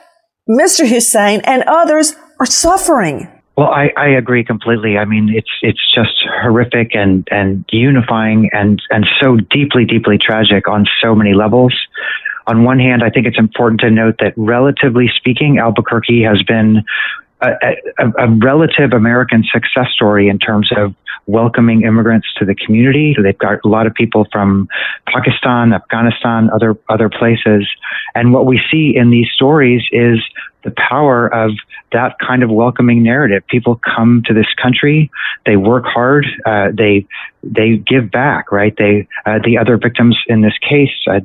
Mr. 0.49 0.87
Hussain 0.87 1.41
and 1.43 1.63
others 1.67 2.15
are 2.39 2.45
suffering. 2.45 3.29
Well, 3.57 3.69
I, 3.69 3.91
I 3.97 4.07
agree 4.07 4.43
completely. 4.43 4.97
I 4.97 5.05
mean, 5.05 5.29
it's 5.35 5.51
it's 5.61 5.93
just 5.93 6.13
horrific 6.41 6.95
and, 6.95 7.27
and 7.31 7.65
unifying 7.71 8.49
and, 8.53 8.81
and 8.89 9.05
so 9.19 9.35
deeply, 9.35 9.85
deeply 9.85 10.17
tragic 10.17 10.67
on 10.67 10.85
so 11.01 11.13
many 11.13 11.33
levels. 11.33 11.75
On 12.47 12.63
one 12.63 12.79
hand, 12.79 13.03
I 13.03 13.09
think 13.09 13.27
it's 13.27 13.37
important 13.37 13.81
to 13.81 13.91
note 13.91 14.15
that 14.19 14.33
relatively 14.35 15.11
speaking, 15.15 15.59
Albuquerque 15.59 16.23
has 16.23 16.41
been 16.43 16.83
a, 17.41 17.75
a, 18.17 18.29
relative 18.29 18.93
American 18.93 19.43
success 19.51 19.87
story 19.93 20.29
in 20.29 20.39
terms 20.39 20.69
of 20.75 20.93
welcoming 21.25 21.83
immigrants 21.83 22.27
to 22.37 22.45
the 22.45 22.55
community. 22.55 23.15
They've 23.21 23.37
got 23.37 23.59
a 23.63 23.67
lot 23.67 23.87
of 23.87 23.93
people 23.93 24.27
from 24.31 24.67
Pakistan, 25.07 25.73
Afghanistan, 25.73 26.49
other 26.53 26.77
other 26.89 27.09
places, 27.09 27.67
and 28.15 28.33
what 28.33 28.45
we 28.45 28.61
see 28.71 28.93
in 28.95 29.09
these 29.09 29.29
stories 29.33 29.83
is 29.91 30.19
the 30.63 30.71
power 30.71 31.27
of 31.33 31.51
that 31.91 32.15
kind 32.19 32.43
of 32.43 32.49
welcoming 32.49 33.03
narrative. 33.03 33.43
People 33.47 33.79
come 33.83 34.23
to 34.25 34.33
this 34.33 34.47
country, 34.61 35.11
they 35.45 35.57
work 35.57 35.85
hard, 35.85 36.25
uh, 36.45 36.69
they 36.73 37.05
they 37.43 37.77
give 37.77 38.11
back, 38.11 38.51
right? 38.51 38.75
They 38.77 39.07
uh, 39.25 39.39
the 39.43 39.57
other 39.57 39.77
victims 39.77 40.17
in 40.27 40.41
this 40.41 40.57
case 40.59 40.91
uh, 41.09 41.21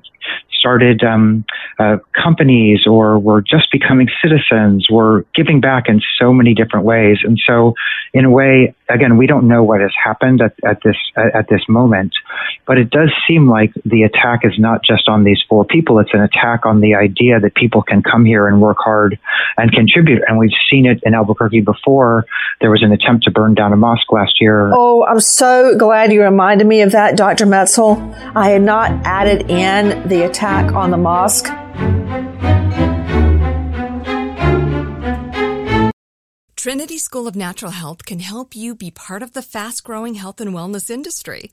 started 0.53 1.05
um, 1.05 1.45
uh, 1.79 1.99
companies 2.21 2.87
or 2.87 3.19
were 3.19 3.43
just 3.43 3.71
becoming 3.71 4.09
citizens, 4.23 4.89
were 4.91 5.25
giving 5.35 5.61
back 5.61 5.89
in 5.89 6.01
so 6.19 6.33
many 6.33 6.55
different 6.55 6.87
ways, 6.87 7.19
and 7.23 7.39
so 7.47 7.75
in 8.15 8.25
a 8.25 8.31
way, 8.31 8.75
again, 8.89 9.19
we 9.19 9.27
don't 9.27 9.47
know 9.47 9.63
what 9.63 9.81
has 9.81 9.93
happened 10.03 10.41
at, 10.41 10.55
at 10.65 10.79
this 10.83 10.97
at 11.17 11.49
this 11.49 11.61
moment, 11.69 12.15
but 12.67 12.79
it 12.79 12.91
does 12.91 13.13
seem 13.29 13.49
like 13.49 13.73
the 13.85 14.03
attack 14.03 14.41
is 14.43 14.59
not 14.59 14.83
just 14.83 15.09
on 15.09 15.25
these 15.25 15.43
four 15.49 15.65
people; 15.65 15.99
it's 15.99 16.15
an 16.15 16.23
attack 16.23 16.65
on 16.65 16.81
the 16.81 16.95
idea 16.95 17.39
that 17.41 17.55
people 17.55 17.83
can 17.83 18.03
come 18.03 18.25
here 18.25 18.49
and 18.49 18.61
work 18.61 18.79
hard 18.81 19.19
and 19.59 19.71
contribute. 19.73 20.23
And 20.27 20.39
we've 20.39 20.56
seen 20.71 20.87
it 20.87 21.01
in 21.05 21.15
Albuquerque 21.15 21.61
before. 21.61 22.27
There 22.61 22.71
was 22.71 22.83
an 22.83 22.93
attempt 22.93 23.25
to 23.25 23.31
burn 23.31 23.55
down 23.55 23.73
a 23.73 23.77
mosque 23.77 24.11
last 24.11 24.41
year. 24.41 24.73
Oh, 24.75 25.05
I'm 25.05 25.21
so 25.21 25.77
glad 25.77 26.13
you 26.13 26.23
reminded 26.23 26.67
me 26.67 26.83
of 26.83 26.93
that, 26.93 27.17
Dr. 27.17 27.47
Metzl. 27.47 27.97
I 28.35 28.51
had 28.51 28.63
not 28.63 28.91
added 29.05 29.51
in 29.51 30.09
the 30.09 30.23
attack 30.23 30.73
on 30.73 30.91
the 30.91 30.97
mosque. 30.97 31.47
Trinity 36.57 36.99
School 36.99 37.29
of 37.29 37.37
Natural 37.37 37.71
Health 37.71 38.05
can 38.05 38.19
help 38.19 38.57
you 38.57 38.75
be 38.75 38.91
part 38.91 39.23
of 39.23 39.35
the 39.35 39.43
fast 39.43 39.85
growing 39.85 40.15
health 40.15 40.41
and 40.41 40.53
wellness 40.53 40.91
industry. 40.91 41.53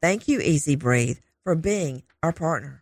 Thank 0.00 0.28
you, 0.28 0.40
EZ 0.40 0.76
Breathe, 0.76 1.18
for 1.44 1.54
being 1.54 2.02
our 2.22 2.32
partner. 2.32 2.81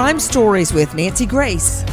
Crime 0.00 0.18
Stories 0.18 0.72
with 0.72 0.94
Nancy 0.94 1.26
Grace. 1.26 1.84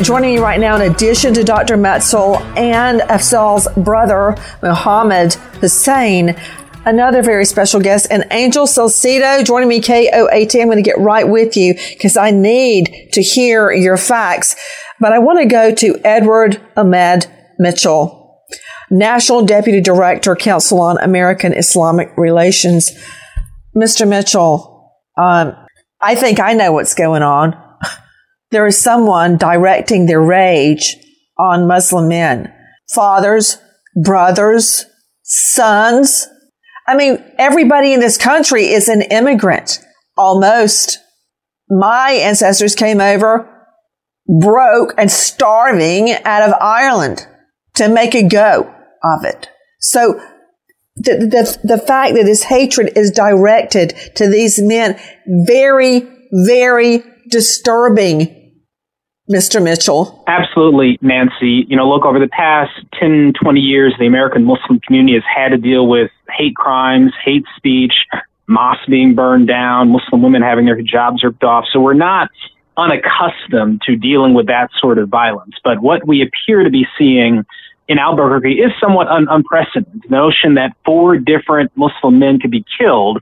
Joining 0.00 0.36
me 0.36 0.38
right 0.38 0.60
now, 0.60 0.76
in 0.76 0.82
addition 0.92 1.34
to 1.34 1.42
Dr. 1.42 1.76
Metzl 1.76 2.40
and 2.56 3.00
Afzal's 3.00 3.66
brother, 3.76 4.36
Mohammed 4.62 5.34
Hussein, 5.34 6.36
another 6.84 7.20
very 7.20 7.44
special 7.44 7.80
guest, 7.80 8.06
and 8.12 8.26
Angel 8.30 8.66
Salcido 8.66 9.44
joining 9.44 9.68
me, 9.68 9.80
KOAT. 9.80 10.54
I'm 10.54 10.68
going 10.68 10.76
to 10.76 10.82
get 10.82 10.98
right 10.98 11.28
with 11.28 11.56
you 11.56 11.74
because 11.74 12.16
I 12.16 12.30
need 12.30 13.08
to 13.14 13.20
hear 13.20 13.72
your 13.72 13.96
facts. 13.96 14.54
But 15.00 15.12
I 15.12 15.18
want 15.18 15.40
to 15.40 15.46
go 15.46 15.74
to 15.74 16.00
Edward 16.04 16.60
Ahmed 16.76 17.26
Mitchell, 17.58 18.40
National 18.88 19.44
Deputy 19.44 19.80
Director, 19.80 20.36
Council 20.36 20.80
on 20.80 20.96
American 20.98 21.52
Islamic 21.52 22.16
Relations. 22.16 22.92
Mr. 23.76 24.08
Mitchell, 24.08 24.92
um, 25.18 25.56
I 26.04 26.14
think 26.14 26.38
I 26.38 26.52
know 26.52 26.70
what's 26.70 26.94
going 26.94 27.22
on. 27.22 27.56
There 28.50 28.66
is 28.66 28.78
someone 28.78 29.38
directing 29.38 30.04
their 30.04 30.20
rage 30.20 30.96
on 31.38 31.66
Muslim 31.66 32.08
men. 32.08 32.52
Fathers, 32.94 33.56
brothers, 34.04 34.84
sons. 35.22 36.28
I 36.86 36.94
mean, 36.94 37.24
everybody 37.38 37.94
in 37.94 38.00
this 38.00 38.18
country 38.18 38.66
is 38.66 38.88
an 38.88 39.00
immigrant. 39.02 39.80
Almost. 40.16 40.98
My 41.70 42.10
ancestors 42.10 42.74
came 42.74 43.00
over 43.00 43.50
broke 44.26 44.94
and 44.96 45.10
starving 45.10 46.10
out 46.24 46.48
of 46.48 46.54
Ireland 46.60 47.26
to 47.76 47.88
make 47.88 48.14
a 48.14 48.28
go 48.28 48.74
of 49.02 49.24
it. 49.24 49.48
So 49.80 50.20
the, 50.96 51.16
the, 51.16 51.76
the 51.76 51.78
fact 51.78 52.14
that 52.14 52.24
this 52.24 52.42
hatred 52.44 52.92
is 52.96 53.10
directed 53.10 53.94
to 54.16 54.28
these 54.28 54.60
men, 54.60 54.98
very, 55.26 56.06
very 56.32 57.02
disturbing, 57.28 58.40
Mr. 59.30 59.62
Mitchell. 59.62 60.22
Absolutely, 60.28 60.98
Nancy. 61.00 61.66
You 61.68 61.76
know, 61.76 61.88
look, 61.88 62.04
over 62.04 62.18
the 62.18 62.28
past 62.28 62.72
10, 63.00 63.32
20 63.42 63.60
years, 63.60 63.94
the 63.98 64.06
American 64.06 64.44
Muslim 64.44 64.80
community 64.80 65.14
has 65.14 65.24
had 65.24 65.48
to 65.48 65.56
deal 65.56 65.88
with 65.88 66.10
hate 66.28 66.54
crimes, 66.54 67.12
hate 67.24 67.44
speech, 67.56 67.94
mosques 68.46 68.84
being 68.88 69.14
burned 69.14 69.48
down, 69.48 69.90
Muslim 69.90 70.22
women 70.22 70.42
having 70.42 70.66
their 70.66 70.76
hijabs 70.76 71.22
ripped 71.22 71.42
off. 71.42 71.64
So 71.72 71.80
we're 71.80 71.94
not 71.94 72.28
unaccustomed 72.76 73.80
to 73.82 73.96
dealing 73.96 74.34
with 74.34 74.46
that 74.46 74.68
sort 74.80 74.98
of 74.98 75.08
violence. 75.08 75.54
But 75.62 75.80
what 75.80 76.06
we 76.06 76.22
appear 76.22 76.62
to 76.64 76.70
be 76.70 76.86
seeing 76.98 77.44
in 77.88 77.98
Albuquerque 77.98 78.54
is 78.54 78.72
somewhat 78.80 79.08
un- 79.08 79.26
unprecedented. 79.30 80.02
The 80.08 80.08
notion 80.08 80.54
that 80.54 80.76
four 80.84 81.18
different 81.18 81.72
Muslim 81.76 82.18
men 82.18 82.38
could 82.40 82.50
be 82.50 82.64
killed 82.78 83.20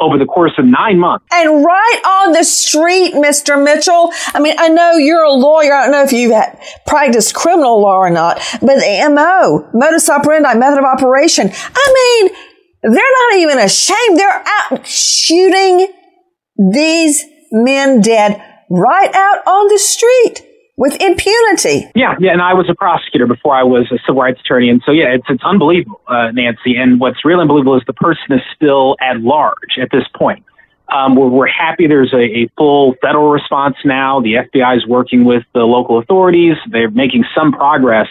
over 0.00 0.16
the 0.16 0.26
course 0.26 0.52
of 0.58 0.64
nine 0.64 0.98
months. 0.98 1.26
And 1.32 1.64
right 1.64 2.00
on 2.06 2.32
the 2.32 2.44
street, 2.44 3.14
Mr. 3.14 3.62
Mitchell. 3.62 4.12
I 4.32 4.40
mean, 4.40 4.54
I 4.58 4.68
know 4.68 4.92
you're 4.92 5.24
a 5.24 5.32
lawyer. 5.32 5.74
I 5.74 5.82
don't 5.84 5.92
know 5.92 6.04
if 6.04 6.12
you 6.12 6.32
have 6.34 6.60
practiced 6.86 7.34
criminal 7.34 7.82
law 7.82 7.96
or 7.96 8.10
not, 8.10 8.36
but 8.60 8.76
the 8.76 9.10
MO, 9.12 9.68
modus 9.74 10.08
operandi, 10.08 10.54
method 10.54 10.78
of 10.78 10.84
operation. 10.84 11.50
I 11.52 12.22
mean, 12.22 12.36
they're 12.82 12.92
not 12.92 13.36
even 13.38 13.58
ashamed. 13.58 14.18
They're 14.18 14.44
out 14.46 14.86
shooting 14.86 15.88
these 16.72 17.24
men 17.50 18.00
dead 18.00 18.42
right 18.70 19.14
out 19.14 19.46
on 19.46 19.68
the 19.68 19.78
street 19.78 20.47
with 20.78 20.94
impunity. 21.02 21.90
Yeah, 21.96 22.14
yeah, 22.20 22.32
and 22.32 22.40
I 22.40 22.54
was 22.54 22.70
a 22.70 22.74
prosecutor 22.74 23.26
before 23.26 23.54
I 23.54 23.64
was 23.64 23.90
a 23.90 23.98
civil 24.06 24.22
rights 24.22 24.40
attorney, 24.40 24.70
and 24.70 24.80
so 24.86 24.92
yeah, 24.92 25.08
it's 25.08 25.26
it's 25.28 25.42
unbelievable, 25.42 26.00
uh, 26.06 26.30
Nancy. 26.30 26.76
And 26.76 27.00
what's 27.00 27.24
really 27.24 27.42
unbelievable 27.42 27.76
is 27.76 27.82
the 27.86 27.92
person 27.92 28.30
is 28.30 28.40
still 28.54 28.96
at 29.00 29.20
large 29.20 29.76
at 29.82 29.90
this 29.90 30.04
point. 30.14 30.44
Um, 30.88 31.16
we're, 31.16 31.28
we're 31.28 31.46
happy 31.48 31.86
there's 31.86 32.14
a, 32.14 32.22
a 32.22 32.48
full 32.56 32.94
federal 33.02 33.28
response 33.28 33.76
now. 33.84 34.20
The 34.20 34.34
FBI 34.34 34.76
is 34.76 34.86
working 34.86 35.24
with 35.24 35.42
the 35.52 35.64
local 35.64 35.98
authorities. 35.98 36.54
They're 36.70 36.90
making 36.90 37.24
some 37.34 37.52
progress, 37.52 38.06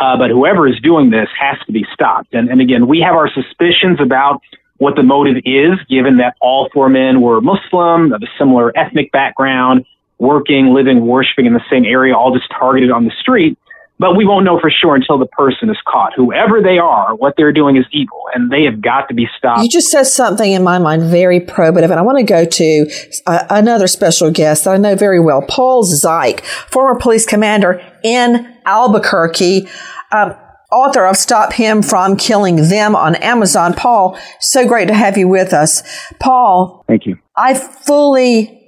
uh, 0.00 0.16
but 0.16 0.30
whoever 0.30 0.68
is 0.68 0.78
doing 0.80 1.10
this 1.10 1.28
has 1.38 1.58
to 1.66 1.72
be 1.72 1.84
stopped. 1.92 2.32
And, 2.32 2.48
and 2.48 2.60
again, 2.60 2.86
we 2.86 3.00
have 3.00 3.14
our 3.14 3.28
suspicions 3.28 4.00
about 4.00 4.40
what 4.78 4.94
the 4.96 5.02
motive 5.02 5.42
is, 5.44 5.78
given 5.90 6.16
that 6.18 6.36
all 6.40 6.70
four 6.72 6.88
men 6.88 7.20
were 7.20 7.40
Muslim, 7.40 8.12
of 8.12 8.22
a 8.22 8.26
similar 8.38 8.72
ethnic 8.76 9.12
background, 9.12 9.84
working, 10.18 10.72
living, 10.74 11.06
worshiping 11.06 11.46
in 11.46 11.52
the 11.52 11.64
same 11.70 11.84
area, 11.84 12.14
all 12.14 12.32
just 12.32 12.50
targeted 12.50 12.90
on 12.90 13.04
the 13.04 13.12
street. 13.20 13.58
But 13.96 14.16
we 14.16 14.26
won't 14.26 14.44
know 14.44 14.58
for 14.58 14.70
sure 14.70 14.96
until 14.96 15.18
the 15.18 15.26
person 15.26 15.70
is 15.70 15.76
caught. 15.86 16.12
Whoever 16.16 16.60
they 16.60 16.78
are, 16.78 17.14
what 17.14 17.34
they're 17.36 17.52
doing 17.52 17.76
is 17.76 17.84
evil, 17.92 18.24
and 18.34 18.50
they 18.50 18.64
have 18.64 18.82
got 18.82 19.06
to 19.08 19.14
be 19.14 19.28
stopped. 19.38 19.62
You 19.62 19.68
just 19.68 19.88
said 19.88 20.04
something 20.04 20.52
in 20.52 20.64
my 20.64 20.80
mind 20.80 21.04
very 21.04 21.38
probative, 21.38 21.84
and 21.84 21.94
I 21.94 22.02
want 22.02 22.18
to 22.18 22.24
go 22.24 22.44
to 22.44 22.90
uh, 23.26 23.44
another 23.50 23.86
special 23.86 24.32
guest 24.32 24.64
that 24.64 24.70
I 24.70 24.78
know 24.78 24.96
very 24.96 25.20
well, 25.20 25.42
Paul 25.48 25.84
Szych, 25.84 26.40
former 26.40 26.98
police 26.98 27.24
commander 27.24 27.80
in 28.02 28.52
Albuquerque. 28.66 29.68
Um, 30.10 30.34
author 30.72 31.06
of 31.06 31.16
Stop 31.16 31.52
Him 31.52 31.80
from 31.80 32.16
Killing 32.16 32.56
Them 32.68 32.96
on 32.96 33.14
Amazon. 33.16 33.74
Paul, 33.74 34.18
so 34.40 34.66
great 34.66 34.88
to 34.88 34.94
have 34.94 35.16
you 35.16 35.28
with 35.28 35.52
us. 35.52 35.84
Paul. 36.18 36.84
Thank 36.88 37.06
you. 37.06 37.16
I 37.36 37.54
fully 37.54 38.63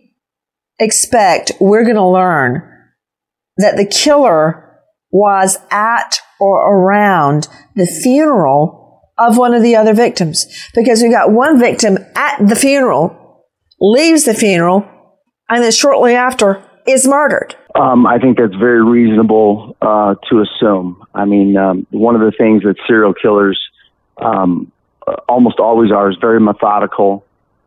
expect 0.78 1.52
we're 1.60 1.84
going 1.84 1.96
to 1.96 2.06
learn 2.06 2.62
that 3.58 3.76
the 3.76 3.86
killer 3.86 4.80
was 5.10 5.58
at 5.70 6.20
or 6.38 6.70
around 6.70 7.48
the 7.74 7.86
funeral 7.86 9.02
of 9.18 9.38
one 9.38 9.54
of 9.54 9.62
the 9.62 9.74
other 9.74 9.94
victims 9.94 10.46
because 10.74 11.02
we 11.02 11.10
got 11.10 11.30
one 11.30 11.58
victim 11.58 11.96
at 12.14 12.36
the 12.46 12.56
funeral, 12.56 13.44
leaves 13.80 14.24
the 14.24 14.34
funeral, 14.34 14.86
and 15.48 15.62
then 15.62 15.72
shortly 15.72 16.14
after 16.14 16.62
is 16.86 17.06
murdered. 17.06 17.56
Um, 17.74 18.06
I 18.06 18.18
think 18.18 18.38
that's 18.38 18.54
very 18.54 18.82
reasonable 18.82 19.76
uh, 19.82 20.14
to 20.30 20.40
assume. 20.42 21.02
I 21.14 21.24
mean, 21.24 21.56
um, 21.56 21.86
one 21.90 22.14
of 22.14 22.20
the 22.20 22.32
things 22.36 22.62
that 22.62 22.76
serial 22.86 23.12
killers 23.12 23.60
um, 24.18 24.72
almost 25.28 25.58
always 25.58 25.90
are 25.90 26.10
is 26.10 26.16
very 26.20 26.40
methodical. 26.40 27.25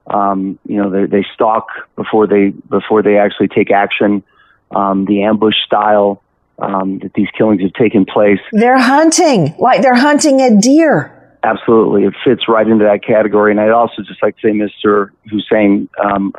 Um, 0.10 0.58
you 0.66 0.82
know, 0.82 0.90
they, 0.90 1.06
they 1.06 1.26
stalk 1.34 1.68
before 1.96 2.28
they 2.28 2.50
before 2.70 3.04
they 3.04 3.18
actually 3.18 3.48
take 3.48 3.72
action. 3.72 4.24
Um, 4.72 5.06
the 5.06 5.24
ambush 5.24 5.56
style 5.66 6.22
um, 6.60 7.00
that 7.00 7.14
these 7.14 7.30
killings 7.38 7.62
have 7.62 7.74
taken 7.74 8.06
place. 8.06 8.40
They're 8.52 8.80
hunting 8.80 9.56
like 9.60 9.82
they're 9.82 9.96
hunting 9.96 10.42
a 10.42 10.60
deer. 10.60 11.16
Absolutely, 11.44 12.04
it 12.04 12.14
fits 12.24 12.48
right 12.48 12.68
into 12.68 12.84
that 12.84 13.04
category. 13.04 13.52
And 13.52 13.60
I'd 13.62 13.70
also 13.70 14.02
just 14.04 14.22
like 14.22 14.38
to 14.40 14.48
say, 14.48 14.52
Mr. 14.52 15.10
Hussein, 15.30 15.88
um, 16.04 16.34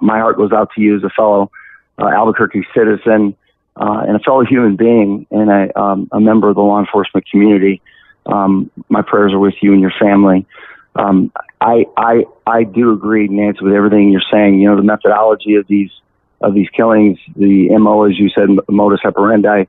my 0.00 0.18
heart 0.18 0.36
goes 0.36 0.52
out 0.52 0.70
to 0.76 0.80
you 0.80 0.96
as 0.96 1.02
a 1.02 1.10
fellow 1.10 1.50
uh, 1.98 2.06
Albuquerque 2.06 2.66
citizen 2.74 3.36
uh, 3.76 4.04
and 4.06 4.16
a 4.16 4.20
fellow 4.20 4.44
human 4.44 4.76
being 4.76 5.26
and 5.30 5.50
a, 5.50 5.78
um, 5.78 6.08
a 6.12 6.20
member 6.20 6.48
of 6.48 6.54
the 6.54 6.62
law 6.62 6.78
enforcement 6.78 7.28
community. 7.28 7.82
Um, 8.26 8.70
my 8.88 9.02
prayers 9.02 9.32
are 9.32 9.38
with 9.38 9.54
you 9.60 9.72
and 9.72 9.80
your 9.80 9.92
family. 10.00 10.46
Um, 10.96 11.32
I, 11.60 11.86
I, 11.96 12.24
I 12.46 12.64
do 12.64 12.92
agree, 12.92 13.28
Nancy, 13.28 13.64
with 13.64 13.74
everything 13.74 14.10
you're 14.10 14.22
saying. 14.32 14.60
You 14.60 14.70
know, 14.70 14.76
the 14.76 14.82
methodology 14.82 15.54
of 15.56 15.66
these, 15.66 15.90
of 16.40 16.54
these 16.54 16.68
killings, 16.70 17.18
the 17.36 17.68
MO, 17.78 18.04
as 18.04 18.18
you 18.18 18.28
said, 18.30 18.48
modus 18.68 19.00
operandi, 19.04 19.64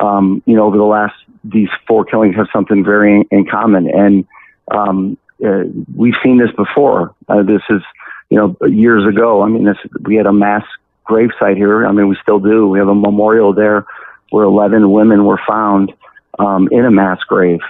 um, 0.00 0.42
you 0.46 0.56
know, 0.56 0.64
over 0.64 0.76
the 0.76 0.84
last, 0.84 1.14
these 1.44 1.68
four 1.86 2.04
killings 2.04 2.34
have 2.36 2.48
something 2.52 2.84
very 2.84 3.24
in 3.30 3.46
common. 3.46 3.88
And, 3.88 4.26
um, 4.70 5.16
uh, 5.44 5.64
we've 5.94 6.14
seen 6.22 6.38
this 6.38 6.50
before. 6.56 7.14
Uh, 7.28 7.42
this 7.42 7.62
is, 7.68 7.82
you 8.30 8.38
know, 8.38 8.56
years 8.66 9.06
ago. 9.06 9.42
I 9.42 9.48
mean, 9.48 9.64
this, 9.64 9.76
we 10.02 10.16
had 10.16 10.26
a 10.26 10.32
mass 10.32 10.64
grave 11.04 11.30
site 11.38 11.56
here. 11.56 11.86
I 11.86 11.92
mean, 11.92 12.08
we 12.08 12.16
still 12.22 12.40
do. 12.40 12.66
We 12.68 12.78
have 12.78 12.88
a 12.88 12.94
memorial 12.94 13.52
there 13.52 13.86
where 14.30 14.44
11 14.44 14.90
women 14.90 15.24
were 15.24 15.40
found, 15.46 15.92
um, 16.38 16.68
in 16.72 16.84
a 16.84 16.90
mass 16.90 17.18
grave. 17.28 17.60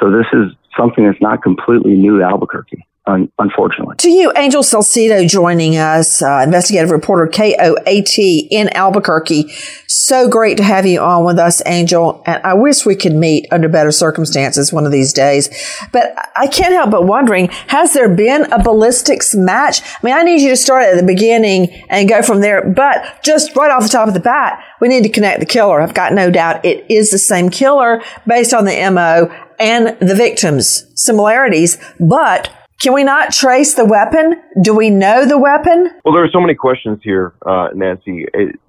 So 0.00 0.10
this 0.10 0.26
is 0.32 0.52
something 0.76 1.04
that's 1.04 1.20
not 1.20 1.42
completely 1.42 1.94
new 1.94 2.18
to 2.18 2.24
Albuquerque 2.24 2.86
un- 3.06 3.30
unfortunately. 3.38 3.96
To 3.98 4.10
you, 4.10 4.32
Angel 4.36 4.62
Salcido 4.62 5.28
joining 5.28 5.76
us, 5.76 6.22
uh, 6.22 6.40
investigative 6.44 6.90
reporter 6.90 7.26
KOAT 7.26 8.18
in 8.50 8.68
Albuquerque. 8.70 9.50
So 9.86 10.28
great 10.28 10.56
to 10.58 10.62
have 10.62 10.86
you 10.86 11.00
on 11.00 11.24
with 11.24 11.38
us, 11.38 11.62
Angel. 11.66 12.22
And 12.26 12.42
I 12.44 12.54
wish 12.54 12.86
we 12.86 12.96
could 12.96 13.14
meet 13.14 13.46
under 13.50 13.68
better 13.68 13.90
circumstances 13.90 14.72
one 14.72 14.86
of 14.86 14.92
these 14.92 15.12
days. 15.12 15.48
But 15.92 16.14
I 16.36 16.46
can't 16.46 16.74
help 16.74 16.90
but 16.90 17.06
wondering, 17.06 17.48
has 17.68 17.92
there 17.92 18.08
been 18.08 18.50
a 18.52 18.62
ballistics 18.62 19.34
match? 19.34 19.82
I 19.82 19.98
mean, 20.02 20.14
I 20.14 20.22
need 20.22 20.40
you 20.40 20.50
to 20.50 20.56
start 20.56 20.84
at 20.84 20.96
the 20.96 21.06
beginning 21.06 21.70
and 21.88 22.08
go 22.08 22.22
from 22.22 22.40
there. 22.40 22.68
But 22.68 23.22
just 23.22 23.54
right 23.56 23.70
off 23.70 23.82
the 23.82 23.88
top 23.88 24.08
of 24.08 24.14
the 24.14 24.20
bat, 24.20 24.62
we 24.84 24.88
need 24.90 25.02
to 25.02 25.08
connect 25.08 25.40
the 25.40 25.46
killer. 25.46 25.80
I've 25.80 25.94
got 25.94 26.12
no 26.12 26.30
doubt 26.30 26.62
it 26.62 26.84
is 26.90 27.10
the 27.10 27.16
same 27.16 27.48
killer 27.48 28.02
based 28.26 28.52
on 28.52 28.66
the 28.66 28.90
MO 28.90 29.34
and 29.58 29.98
the 29.98 30.14
victims 30.14 30.84
similarities, 30.94 31.78
but 31.98 32.52
can 32.82 32.92
we 32.92 33.02
not 33.02 33.32
trace 33.32 33.72
the 33.72 33.86
weapon? 33.86 34.42
Do 34.60 34.76
we 34.76 34.90
know 34.90 35.24
the 35.24 35.38
weapon? 35.38 35.88
Well, 36.04 36.12
there 36.12 36.22
are 36.22 36.30
so 36.30 36.38
many 36.38 36.54
questions 36.54 37.00
here, 37.02 37.32
uh, 37.46 37.68
Nancy. 37.74 38.26
It, 38.34 38.60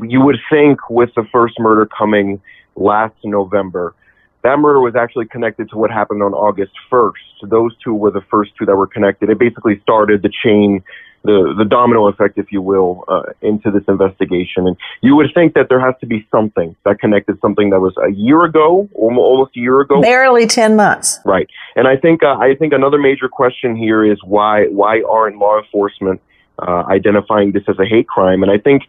you 0.00 0.20
would 0.20 0.36
think 0.48 0.78
with 0.88 1.10
the 1.16 1.24
first 1.32 1.54
murder 1.58 1.86
coming 1.86 2.40
last 2.76 3.16
November, 3.24 3.96
that 4.44 4.60
murder 4.60 4.78
was 4.78 4.94
actually 4.94 5.26
connected 5.26 5.70
to 5.70 5.76
what 5.76 5.90
happened 5.90 6.22
on 6.22 6.34
August 6.34 6.70
1st. 6.88 7.50
Those 7.50 7.74
two 7.82 7.94
were 7.94 8.12
the 8.12 8.22
first 8.30 8.52
two 8.56 8.64
that 8.66 8.76
were 8.76 8.86
connected. 8.86 9.28
It 9.28 9.40
basically 9.40 9.80
started 9.80 10.22
the 10.22 10.30
chain 10.44 10.84
the 11.24 11.54
the 11.56 11.64
domino 11.64 12.06
effect, 12.08 12.38
if 12.38 12.52
you 12.52 12.60
will, 12.60 13.04
uh, 13.08 13.22
into 13.40 13.70
this 13.70 13.82
investigation. 13.88 14.66
And 14.66 14.76
you 15.00 15.16
would 15.16 15.30
think 15.34 15.54
that 15.54 15.68
there 15.68 15.80
has 15.80 15.94
to 16.00 16.06
be 16.06 16.26
something 16.30 16.76
that 16.84 17.00
connected 17.00 17.40
something 17.40 17.70
that 17.70 17.80
was 17.80 17.94
a 17.96 18.12
year 18.12 18.44
ago, 18.44 18.88
almost 18.94 19.56
a 19.56 19.60
year 19.60 19.80
ago, 19.80 20.00
barely 20.00 20.46
ten 20.46 20.76
months, 20.76 21.18
right? 21.24 21.48
And 21.76 21.88
I 21.88 21.96
think 21.96 22.22
uh, 22.22 22.36
I 22.36 22.54
think 22.54 22.72
another 22.72 22.98
major 22.98 23.28
question 23.28 23.74
here 23.74 24.04
is 24.04 24.18
why 24.22 24.66
why 24.66 25.02
aren't 25.02 25.38
law 25.38 25.58
enforcement 25.58 26.20
uh, 26.58 26.84
identifying 26.88 27.52
this 27.52 27.64
as 27.68 27.78
a 27.78 27.86
hate 27.86 28.06
crime? 28.06 28.42
And 28.42 28.52
I 28.52 28.58
think 28.58 28.82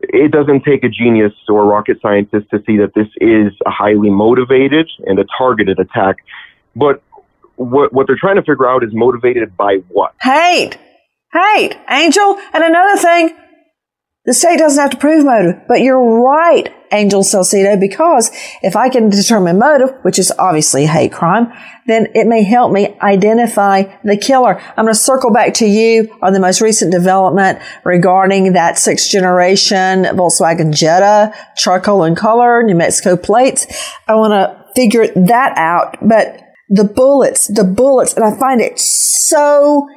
it 0.00 0.30
doesn't 0.30 0.62
take 0.64 0.84
a 0.84 0.88
genius 0.88 1.32
or 1.48 1.62
a 1.62 1.66
rocket 1.66 2.00
scientist 2.00 2.48
to 2.50 2.62
see 2.66 2.78
that 2.78 2.94
this 2.94 3.08
is 3.20 3.52
a 3.66 3.70
highly 3.70 4.10
motivated 4.10 4.88
and 5.06 5.18
a 5.18 5.24
targeted 5.36 5.78
attack. 5.78 6.16
But 6.76 7.02
what 7.56 7.92
what 7.92 8.06
they're 8.06 8.16
trying 8.18 8.36
to 8.36 8.42
figure 8.42 8.68
out 8.68 8.84
is 8.84 8.90
motivated 8.92 9.56
by 9.56 9.78
what? 9.88 10.14
Hate. 10.22 10.78
Hey, 11.32 11.80
Angel. 11.88 12.38
And 12.52 12.64
another 12.64 13.00
thing, 13.00 13.36
the 14.24 14.34
state 14.34 14.58
doesn't 14.58 14.80
have 14.80 14.90
to 14.90 14.96
prove 14.96 15.24
motive, 15.24 15.62
but 15.68 15.80
you're 15.80 16.20
right, 16.20 16.68
Angel 16.92 17.22
Salcido, 17.22 17.78
because 17.78 18.30
if 18.62 18.74
I 18.74 18.88
can 18.88 19.08
determine 19.08 19.58
motive, 19.58 19.94
which 20.02 20.18
is 20.18 20.32
obviously 20.38 20.84
a 20.84 20.88
hate 20.88 21.12
crime, 21.12 21.52
then 21.86 22.08
it 22.14 22.26
may 22.26 22.42
help 22.42 22.72
me 22.72 22.98
identify 23.00 23.84
the 24.02 24.16
killer. 24.16 24.60
I'm 24.76 24.84
going 24.84 24.88
to 24.88 24.94
circle 24.94 25.32
back 25.32 25.54
to 25.54 25.66
you 25.66 26.12
on 26.20 26.32
the 26.32 26.40
most 26.40 26.60
recent 26.60 26.90
development 26.90 27.60
regarding 27.84 28.52
that 28.54 28.76
sixth 28.76 29.08
generation 29.08 30.04
Volkswagen 30.04 30.74
Jetta, 30.74 31.32
charcoal 31.56 32.04
in 32.04 32.16
color, 32.16 32.64
New 32.64 32.74
Mexico 32.74 33.16
plates. 33.16 33.66
I 34.08 34.16
want 34.16 34.32
to 34.32 34.64
figure 34.74 35.06
that 35.06 35.56
out, 35.56 35.96
but 36.02 36.42
the 36.68 36.84
bullets, 36.84 37.46
the 37.46 37.64
bullets, 37.64 38.14
and 38.14 38.24
I 38.24 38.36
find 38.36 38.60
it 38.60 38.78
so 38.78 39.88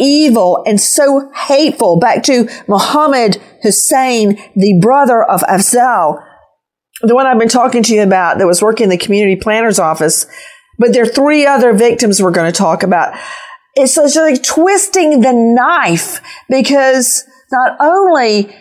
evil 0.00 0.62
and 0.66 0.80
so 0.80 1.30
hateful. 1.34 1.98
Back 1.98 2.22
to 2.24 2.48
Muhammad 2.66 3.40
Hussein, 3.62 4.40
the 4.56 4.78
brother 4.80 5.22
of 5.22 5.42
Afzal, 5.42 6.24
the 7.02 7.14
one 7.14 7.26
I've 7.26 7.38
been 7.38 7.48
talking 7.48 7.82
to 7.84 7.94
you 7.94 8.02
about 8.02 8.38
that 8.38 8.46
was 8.46 8.62
working 8.62 8.84
in 8.84 8.90
the 8.90 8.98
community 8.98 9.36
planner's 9.36 9.78
office. 9.78 10.26
But 10.78 10.92
there 10.92 11.02
are 11.02 11.06
three 11.06 11.46
other 11.46 11.72
victims 11.72 12.22
we're 12.22 12.30
going 12.30 12.50
to 12.50 12.56
talk 12.56 12.82
about. 12.82 13.18
It's 13.74 13.94
just 13.94 14.16
like 14.16 14.42
twisting 14.42 15.20
the 15.20 15.32
knife 15.32 16.20
because 16.48 17.24
not 17.52 17.76
only 17.80 18.54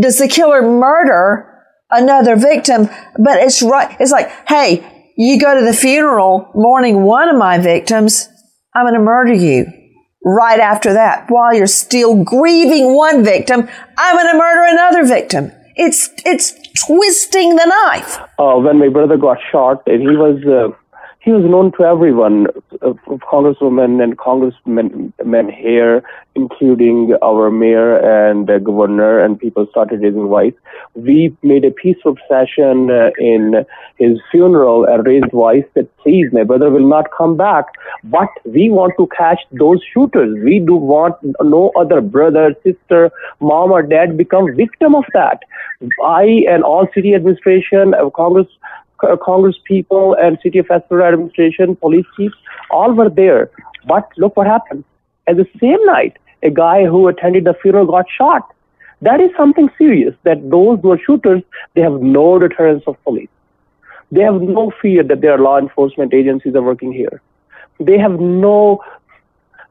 does 0.00 0.18
the 0.18 0.28
killer 0.28 0.62
murder 0.62 1.50
another 1.90 2.36
victim, 2.36 2.88
but 3.18 3.38
it's 3.38 3.62
right. 3.62 3.96
It's 4.00 4.12
like, 4.12 4.30
hey, 4.48 5.12
you 5.16 5.40
go 5.40 5.58
to 5.58 5.64
the 5.64 5.74
funeral 5.74 6.50
mourning 6.54 7.02
one 7.02 7.28
of 7.28 7.36
my 7.36 7.58
victims. 7.58 8.28
I'm 8.74 8.84
going 8.84 8.94
to 8.94 9.00
murder 9.00 9.32
you 9.32 9.66
right 10.24 10.58
after 10.58 10.94
that 10.94 11.30
while 11.30 11.54
you're 11.54 11.66
still 11.66 12.24
grieving 12.24 12.94
one 12.94 13.24
victim. 13.24 13.68
I'm 13.96 14.16
going 14.16 14.32
to 14.32 14.38
murder 14.38 14.64
another 14.68 15.06
victim. 15.06 15.52
It's, 15.76 16.08
it's 16.24 16.52
twisting 16.86 17.56
the 17.56 17.66
knife. 17.66 18.18
Uh, 18.38 18.56
when 18.56 18.78
my 18.78 18.88
brother 18.88 19.16
got 19.16 19.38
shot, 19.50 19.82
and 19.86 20.00
he 20.00 20.16
was, 20.16 20.42
uh, 20.44 20.76
he 21.24 21.32
was 21.32 21.42
known 21.42 21.72
to 21.72 21.84
everyone, 21.84 22.48
uh, 22.82 22.92
congresswomen 23.32 24.02
and 24.02 24.18
congressmen 24.18 25.10
men 25.24 25.48
here, 25.48 26.02
including 26.34 27.16
our 27.22 27.50
mayor 27.50 27.96
and 27.96 28.50
uh, 28.50 28.58
governor, 28.58 29.20
and 29.20 29.40
people 29.40 29.66
started 29.70 30.02
raising 30.02 30.28
voice. 30.28 30.52
We 30.94 31.34
made 31.42 31.64
a 31.64 31.70
peaceful 31.70 32.16
session 32.28 32.90
uh, 32.90 33.10
in 33.18 33.64
his 33.96 34.18
funeral 34.30 34.84
and 34.84 35.06
raised 35.06 35.32
voice 35.32 35.64
that 35.74 35.96
please, 35.96 36.26
my 36.30 36.44
brother 36.44 36.68
will 36.68 36.86
not 36.86 37.06
come 37.16 37.38
back, 37.38 37.64
but 38.04 38.28
we 38.44 38.68
want 38.68 38.92
to 38.98 39.08
catch 39.16 39.40
those 39.52 39.82
shooters. 39.94 40.38
We 40.44 40.58
do 40.58 40.74
want 40.74 41.16
no 41.40 41.72
other 41.74 42.02
brother, 42.02 42.54
sister, 42.62 43.10
mom, 43.40 43.72
or 43.72 43.82
dad 43.82 44.18
become 44.18 44.54
victim 44.54 44.94
of 44.94 45.04
that. 45.14 45.40
I 46.04 46.44
and 46.50 46.62
all 46.62 46.86
city 46.94 47.14
administration, 47.14 47.94
uh, 47.94 48.10
Congress 48.10 48.46
Congress 49.22 49.56
people 49.64 50.14
and 50.14 50.38
City 50.42 50.58
of 50.58 50.66
Esmeralda 50.70 51.14
administration, 51.14 51.76
police 51.76 52.06
chiefs, 52.16 52.36
all 52.70 52.92
were 52.92 53.10
there. 53.10 53.50
But 53.86 54.08
look 54.16 54.36
what 54.36 54.46
happened. 54.46 54.84
At 55.26 55.36
the 55.36 55.46
same 55.60 55.84
night, 55.86 56.16
a 56.42 56.50
guy 56.50 56.84
who 56.84 57.08
attended 57.08 57.44
the 57.44 57.54
funeral 57.54 57.86
got 57.86 58.06
shot. 58.10 58.54
That 59.02 59.20
is 59.20 59.30
something 59.36 59.68
serious, 59.76 60.14
that 60.24 60.50
those 60.50 60.80
who 60.80 60.92
are 60.92 60.98
shooters, 60.98 61.42
they 61.74 61.82
have 61.82 62.00
no 62.00 62.38
deterrence 62.38 62.84
of 62.86 63.02
police. 63.04 63.28
They 64.10 64.22
have 64.22 64.40
no 64.40 64.72
fear 64.80 65.02
that 65.02 65.20
their 65.20 65.38
law 65.38 65.58
enforcement 65.58 66.14
agencies 66.14 66.54
are 66.54 66.62
working 66.62 66.92
here. 66.92 67.20
They 67.80 67.98
have 67.98 68.20
no 68.20 68.82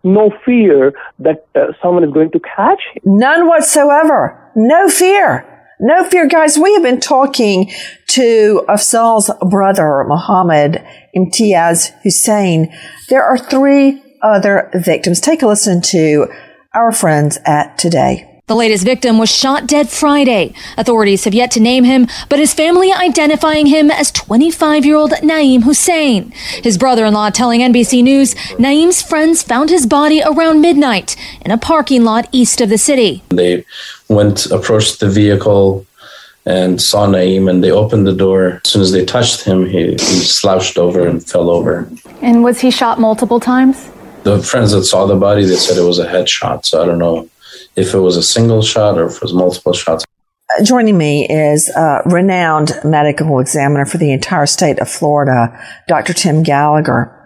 no 0.03 0.31
fear 0.45 0.93
that 1.19 1.47
uh, 1.55 1.67
someone 1.81 2.03
is 2.03 2.11
going 2.11 2.29
to 2.31 2.39
catch 2.39 2.81
him. 2.93 3.03
None 3.05 3.47
whatsoever. 3.47 4.37
No 4.53 4.89
fear. 4.89 5.52
No 5.85 6.05
fear, 6.05 6.29
guys. 6.29 6.57
We 6.57 6.73
have 6.75 6.83
been 6.83 7.01
talking 7.01 7.69
to 8.07 8.63
Afzal's 8.69 9.29
brother, 9.49 10.05
Mohammed 10.07 10.81
Imtiaz 11.13 11.91
Hussein. 12.03 12.73
There 13.09 13.21
are 13.21 13.37
three 13.37 14.01
other 14.21 14.71
victims. 14.73 15.19
Take 15.19 15.41
a 15.41 15.47
listen 15.47 15.81
to 15.81 16.27
our 16.73 16.93
friends 16.93 17.37
at 17.45 17.77
Today. 17.77 18.33
The 18.47 18.55
latest 18.55 18.83
victim 18.83 19.17
was 19.17 19.33
shot 19.33 19.67
dead 19.67 19.89
Friday. 19.89 20.53
Authorities 20.77 21.23
have 21.23 21.33
yet 21.33 21.49
to 21.51 21.61
name 21.61 21.85
him, 21.85 22.07
but 22.27 22.39
his 22.39 22.53
family 22.53 22.91
identifying 22.91 23.67
him 23.67 23.89
as 23.89 24.11
25 24.11 24.85
year 24.85 24.97
old 24.97 25.11
Naeem 25.11 25.63
Hussein. 25.63 26.31
His 26.61 26.77
brother 26.77 27.05
in 27.05 27.13
law 27.13 27.29
telling 27.29 27.61
NBC 27.61 28.03
News 28.03 28.35
Naeem's 28.59 29.01
friends 29.01 29.43
found 29.43 29.69
his 29.69 29.85
body 29.85 30.21
around 30.21 30.59
midnight 30.59 31.15
in 31.39 31.51
a 31.51 31.57
parking 31.57 32.03
lot 32.03 32.27
east 32.33 32.59
of 32.59 32.67
the 32.67 32.77
city. 32.77 33.23
They 33.29 33.63
went, 34.13 34.45
approached 34.47 34.99
the 34.99 35.09
vehicle, 35.09 35.85
and 36.45 36.81
saw 36.81 37.07
Naeem 37.07 37.49
and 37.49 37.63
they 37.63 37.71
opened 37.71 38.05
the 38.05 38.15
door. 38.15 38.61
As 38.65 38.71
soon 38.71 38.81
as 38.81 38.91
they 38.91 39.05
touched 39.05 39.43
him, 39.43 39.65
he, 39.65 39.91
he 39.91 39.97
slouched 39.97 40.77
over 40.77 41.07
and 41.07 41.25
fell 41.25 41.49
over. 41.49 41.89
And 42.21 42.43
was 42.43 42.59
he 42.59 42.71
shot 42.71 42.99
multiple 42.99 43.39
times? 43.39 43.89
The 44.23 44.41
friends 44.41 44.71
that 44.71 44.83
saw 44.83 45.05
the 45.05 45.15
body, 45.15 45.45
they 45.45 45.55
said 45.55 45.77
it 45.77 45.87
was 45.87 45.99
a 45.99 46.07
headshot. 46.07 46.65
So 46.65 46.81
I 46.81 46.85
don't 46.85 46.99
know 46.99 47.29
if 47.75 47.93
it 47.93 47.99
was 47.99 48.17
a 48.17 48.23
single 48.23 48.61
shot 48.61 48.97
or 48.97 49.05
if 49.07 49.15
it 49.17 49.21
was 49.21 49.33
multiple 49.33 49.73
shots. 49.73 50.05
Joining 50.63 50.97
me 50.97 51.27
is 51.27 51.69
a 51.69 52.01
renowned 52.05 52.73
medical 52.83 53.39
examiner 53.39 53.85
for 53.85 53.97
the 53.97 54.11
entire 54.11 54.45
state 54.45 54.79
of 54.79 54.89
Florida, 54.89 55.59
Dr. 55.87 56.13
Tim 56.13 56.43
Gallagher. 56.43 57.19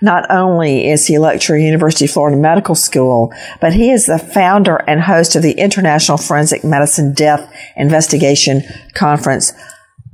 Not 0.00 0.30
only 0.30 0.88
is 0.88 1.06
he 1.06 1.16
a 1.16 1.20
lecturer 1.20 1.56
at 1.56 1.62
University 1.62 2.04
of 2.04 2.12
Florida 2.12 2.36
Medical 2.36 2.74
School, 2.74 3.32
but 3.60 3.72
he 3.72 3.90
is 3.90 4.06
the 4.06 4.18
founder 4.18 4.76
and 4.88 5.00
host 5.00 5.34
of 5.34 5.42
the 5.42 5.52
International 5.52 6.16
Forensic 6.16 6.62
Medicine 6.62 7.14
Death 7.14 7.52
Investigation 7.76 8.62
Conference. 8.94 9.52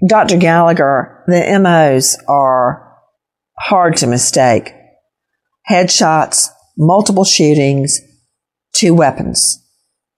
Dr. 0.08 0.36
Gallagher, 0.38 1.22
the 1.26 1.58
MOs 1.58 2.16
are 2.28 2.96
hard 3.58 3.96
to 3.98 4.06
mistake. 4.06 4.72
Headshots, 5.68 6.48
multiple 6.76 7.24
shootings, 7.24 8.00
two 8.74 8.94
weapons 8.94 9.62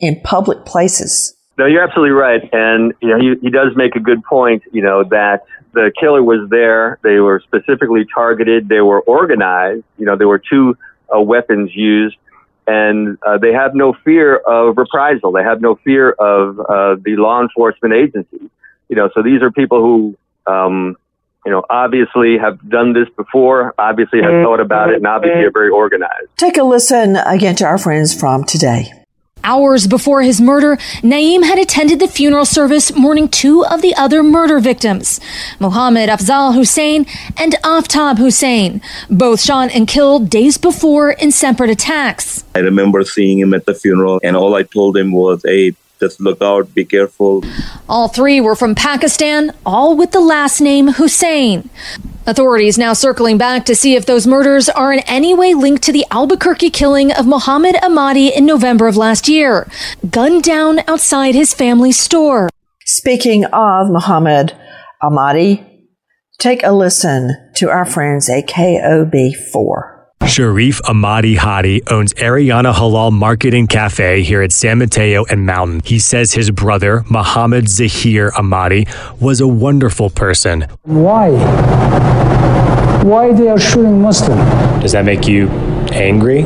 in 0.00 0.20
public 0.22 0.64
places. 0.64 1.34
No, 1.58 1.66
you're 1.66 1.82
absolutely 1.82 2.10
right, 2.10 2.42
and 2.52 2.92
you 3.00 3.08
know 3.08 3.18
he, 3.18 3.34
he 3.40 3.50
does 3.50 3.68
make 3.76 3.96
a 3.96 4.00
good 4.00 4.22
point. 4.24 4.62
You 4.72 4.82
know 4.82 5.04
that 5.04 5.40
the 5.76 5.92
killer 6.00 6.22
was 6.22 6.48
there; 6.48 6.98
they 7.02 7.20
were 7.20 7.40
specifically 7.44 8.06
targeted, 8.12 8.68
they 8.68 8.80
were 8.80 9.00
organized. 9.02 9.84
You 9.98 10.06
know 10.06 10.16
there 10.16 10.26
were 10.26 10.40
two 10.40 10.76
uh, 11.14 11.20
weapons 11.20 11.70
used, 11.74 12.16
and 12.66 13.18
uh, 13.24 13.36
they 13.38 13.52
have 13.52 13.74
no 13.74 13.92
fear 14.04 14.36
of 14.36 14.76
reprisal. 14.78 15.32
They 15.32 15.42
have 15.42 15.60
no 15.60 15.76
fear 15.84 16.10
of 16.12 16.58
uh, 16.58 16.96
the 17.04 17.16
law 17.16 17.42
enforcement 17.42 17.94
agencies. 17.94 18.50
You 18.88 18.96
know, 18.96 19.10
so 19.14 19.22
these 19.22 19.42
are 19.42 19.50
people 19.50 19.80
who, 19.80 20.16
um, 20.50 20.96
you 21.44 21.52
know, 21.52 21.62
obviously 21.68 22.38
have 22.38 22.58
done 22.68 22.94
this 22.94 23.08
before, 23.14 23.74
obviously 23.78 24.22
have 24.22 24.42
thought 24.42 24.60
about 24.60 24.90
it, 24.90 24.96
and 24.96 25.06
obviously 25.06 25.44
are 25.44 25.50
very 25.50 25.70
organized. 25.70 26.28
Take 26.38 26.56
a 26.56 26.64
listen 26.64 27.16
again 27.16 27.54
to 27.56 27.66
our 27.66 27.78
friends 27.78 28.18
from 28.18 28.44
today. 28.44 29.05
Hours 29.46 29.86
before 29.86 30.22
his 30.22 30.40
murder, 30.40 30.76
Naeem 31.04 31.44
had 31.44 31.56
attended 31.56 32.00
the 32.00 32.08
funeral 32.08 32.44
service 32.44 32.92
mourning 32.96 33.28
two 33.28 33.64
of 33.64 33.80
the 33.80 33.94
other 33.94 34.24
murder 34.24 34.58
victims, 34.58 35.20
Mohammed 35.60 36.08
Afzal 36.08 36.52
Hussein 36.52 37.06
and 37.36 37.52
Aftab 37.62 38.18
Hussein, 38.18 38.82
both 39.08 39.40
shot 39.40 39.70
and 39.72 39.86
killed 39.86 40.28
days 40.30 40.58
before 40.58 41.12
in 41.12 41.30
separate 41.30 41.70
attacks. 41.70 42.42
I 42.56 42.58
remember 42.58 43.04
seeing 43.04 43.38
him 43.38 43.54
at 43.54 43.66
the 43.66 43.74
funeral, 43.74 44.20
and 44.24 44.36
all 44.36 44.56
I 44.56 44.64
told 44.64 44.96
him 44.96 45.12
was, 45.12 45.42
hey, 45.44 45.76
just 46.00 46.20
look 46.20 46.42
out, 46.42 46.74
be 46.74 46.84
careful. 46.84 47.44
All 47.88 48.08
three 48.08 48.40
were 48.40 48.56
from 48.56 48.74
Pakistan, 48.74 49.52
all 49.64 49.96
with 49.96 50.10
the 50.10 50.20
last 50.20 50.60
name 50.60 50.88
Hussein. 50.88 51.70
Authorities 52.28 52.76
now 52.76 52.92
circling 52.92 53.38
back 53.38 53.64
to 53.66 53.76
see 53.76 53.94
if 53.94 54.04
those 54.04 54.26
murders 54.26 54.68
are 54.68 54.92
in 54.92 54.98
any 55.06 55.32
way 55.32 55.54
linked 55.54 55.84
to 55.84 55.92
the 55.92 56.04
Albuquerque 56.10 56.70
killing 56.70 57.12
of 57.12 57.24
Mohammed 57.24 57.76
Ahmadi 57.76 58.32
in 58.32 58.44
November 58.44 58.88
of 58.88 58.96
last 58.96 59.28
year, 59.28 59.68
gunned 60.10 60.42
down 60.42 60.80
outside 60.88 61.36
his 61.36 61.54
family's 61.54 61.96
store. 61.96 62.48
Speaking 62.84 63.44
of 63.44 63.90
Muhammad 63.90 64.56
Ahmadi, 65.00 65.64
take 66.38 66.64
a 66.64 66.72
listen 66.72 67.52
to 67.56 67.70
our 67.70 67.84
friends 67.84 68.28
at 68.28 68.48
KOB4. 68.48 69.95
Sharif 70.24 70.80
Ahmadi 70.82 71.36
Hadi 71.36 71.82
owns 71.88 72.12
Ariana 72.14 72.72
Halal 72.72 73.12
Market 73.12 73.54
and 73.54 73.68
Cafe 73.68 74.22
here 74.22 74.42
at 74.42 74.50
San 74.50 74.78
Mateo 74.78 75.24
and 75.26 75.46
Mountain. 75.46 75.82
He 75.84 75.98
says 75.98 76.32
his 76.32 76.50
brother, 76.50 77.04
Muhammad 77.08 77.68
Zahir 77.68 78.30
Ahmadi, 78.32 78.88
was 79.20 79.40
a 79.40 79.46
wonderful 79.46 80.10
person. 80.10 80.66
Why? 80.82 81.30
Why 83.02 83.32
they 83.32 83.48
are 83.48 83.58
shooting 83.58 84.02
Muslim? 84.02 84.38
Does 84.80 84.92
that 84.92 85.04
make 85.04 85.28
you 85.28 85.48
angry? 85.92 86.42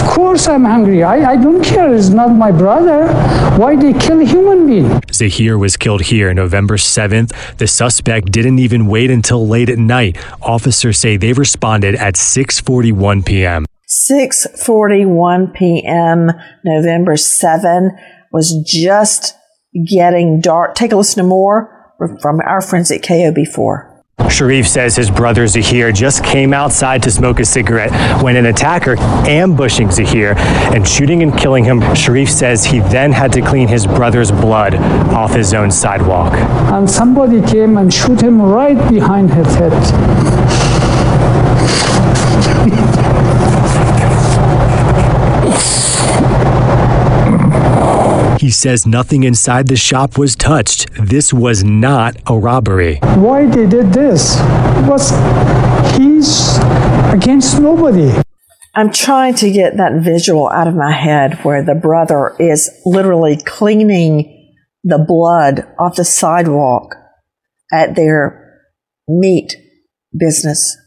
Of 0.00 0.06
course 0.06 0.48
I'm 0.48 0.64
hungry. 0.64 1.02
I, 1.02 1.32
I 1.32 1.36
don't 1.36 1.62
care. 1.62 1.94
It's 1.94 2.08
not 2.08 2.28
my 2.28 2.50
brother. 2.50 3.12
Why 3.58 3.76
they 3.76 3.92
kill 3.92 4.20
human 4.20 4.66
being? 4.66 5.00
Zahir 5.12 5.58
was 5.58 5.76
killed 5.76 6.00
here 6.00 6.32
November 6.32 6.78
7th. 6.78 7.56
The 7.58 7.66
suspect 7.66 8.32
didn't 8.32 8.58
even 8.60 8.86
wait 8.86 9.10
until 9.10 9.46
late 9.46 9.68
at 9.68 9.78
night. 9.78 10.16
Officers 10.40 10.98
say 10.98 11.18
they 11.18 11.34
responded 11.34 11.96
at 11.96 12.14
6:41 12.14 13.26
p.m. 13.26 13.66
6:41 13.88 15.52
p.m. 15.52 16.30
November 16.64 17.18
7 17.18 17.90
was 18.32 18.54
just 18.66 19.34
getting 19.86 20.40
dark. 20.40 20.74
Take 20.76 20.92
a 20.92 20.96
listen 20.96 21.22
to 21.22 21.28
more 21.28 21.94
from 22.22 22.40
our 22.40 22.62
friends 22.62 22.90
at 22.90 23.02
KOB4. 23.02 23.89
Sharif 24.28 24.68
says 24.68 24.96
his 24.96 25.10
brother 25.10 25.46
Zahir 25.46 25.92
just 25.92 26.24
came 26.24 26.52
outside 26.52 27.02
to 27.04 27.10
smoke 27.10 27.40
a 27.40 27.44
cigarette 27.44 27.90
when 28.22 28.36
an 28.36 28.46
attacker 28.46 28.96
ambushing 29.28 29.90
Zahir 29.90 30.34
and 30.74 30.86
shooting 30.86 31.22
and 31.22 31.36
killing 31.36 31.64
him. 31.64 31.80
Sharif 31.94 32.30
says 32.30 32.64
he 32.64 32.80
then 32.80 33.12
had 33.12 33.32
to 33.32 33.40
clean 33.40 33.68
his 33.68 33.86
brother's 33.86 34.30
blood 34.30 34.74
off 35.12 35.34
his 35.34 35.54
own 35.54 35.70
sidewalk. 35.70 36.32
And 36.72 36.88
somebody 36.88 37.40
came 37.42 37.76
and 37.76 37.92
shoot 37.92 38.20
him 38.20 38.40
right 38.40 38.76
behind 38.90 39.32
his 39.32 39.54
head. 39.54 39.72
He 48.40 48.50
says 48.50 48.86
nothing 48.86 49.24
inside 49.24 49.66
the 49.66 49.76
shop 49.76 50.16
was 50.16 50.34
touched. 50.34 50.88
This 50.94 51.30
was 51.30 51.62
not 51.62 52.16
a 52.26 52.38
robbery. 52.38 52.96
Why 53.16 53.44
they 53.44 53.66
did 53.66 53.92
this? 53.92 54.38
Was 54.88 55.10
he's 55.94 56.56
against 57.12 57.60
nobody. 57.60 58.10
I'm 58.74 58.90
trying 58.92 59.34
to 59.34 59.50
get 59.50 59.76
that 59.76 60.00
visual 60.00 60.48
out 60.48 60.66
of 60.66 60.74
my 60.74 60.90
head 60.90 61.34
where 61.42 61.62
the 61.62 61.74
brother 61.74 62.34
is 62.40 62.70
literally 62.86 63.36
cleaning 63.36 64.56
the 64.84 65.04
blood 65.06 65.70
off 65.78 65.96
the 65.96 66.04
sidewalk 66.06 66.94
at 67.70 67.94
their 67.94 68.58
meat 69.06 69.54
business. 70.18 70.78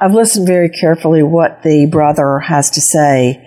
I've 0.00 0.14
listened 0.14 0.46
very 0.46 0.70
carefully 0.70 1.22
what 1.22 1.62
the 1.62 1.84
brother 1.92 2.38
has 2.38 2.70
to 2.70 2.80
say, 2.80 3.46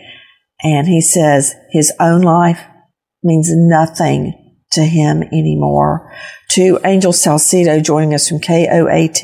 and 0.61 0.85
he 0.85 1.01
says 1.01 1.55
his 1.71 1.91
own 1.99 2.21
life 2.21 2.59
means 3.23 3.49
nothing 3.51 4.33
to 4.73 4.83
him 4.83 5.23
anymore. 5.23 6.11
To 6.51 6.79
Angel 6.83 7.11
Salcido 7.11 7.83
joining 7.83 8.13
us 8.13 8.27
from 8.27 8.39
KOAT, 8.39 9.21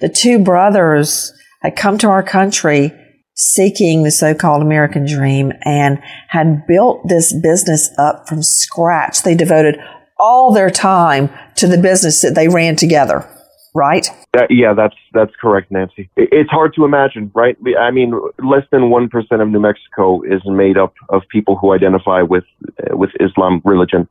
the 0.00 0.08
two 0.08 0.38
brothers 0.38 1.32
had 1.62 1.76
come 1.76 1.98
to 1.98 2.08
our 2.08 2.22
country 2.22 2.92
seeking 3.34 4.02
the 4.02 4.10
so-called 4.10 4.62
American 4.62 5.06
dream 5.06 5.52
and 5.62 5.98
had 6.28 6.66
built 6.66 7.06
this 7.06 7.32
business 7.40 7.90
up 7.96 8.28
from 8.28 8.42
scratch. 8.42 9.22
They 9.22 9.34
devoted 9.34 9.78
all 10.18 10.52
their 10.52 10.70
time 10.70 11.30
to 11.56 11.68
the 11.68 11.78
business 11.78 12.22
that 12.22 12.34
they 12.34 12.48
ran 12.48 12.74
together, 12.74 13.28
right? 13.78 14.06
That, 14.34 14.50
yeah, 14.50 14.74
that's 14.74 14.96
that's 15.12 15.32
correct, 15.40 15.70
Nancy. 15.70 16.10
It's 16.16 16.50
hard 16.50 16.74
to 16.74 16.84
imagine, 16.84 17.30
right? 17.34 17.56
I 17.78 17.90
mean, 17.90 18.12
less 18.42 18.64
than 18.72 18.90
one 18.90 19.08
percent 19.08 19.40
of 19.40 19.48
New 19.48 19.60
Mexico 19.60 20.20
is 20.22 20.42
made 20.44 20.76
up 20.76 20.94
of 21.08 21.22
people 21.28 21.56
who 21.56 21.72
identify 21.72 22.22
with 22.22 22.44
uh, 22.66 22.96
with 22.96 23.10
Islam 23.20 23.62
religion, 23.64 24.08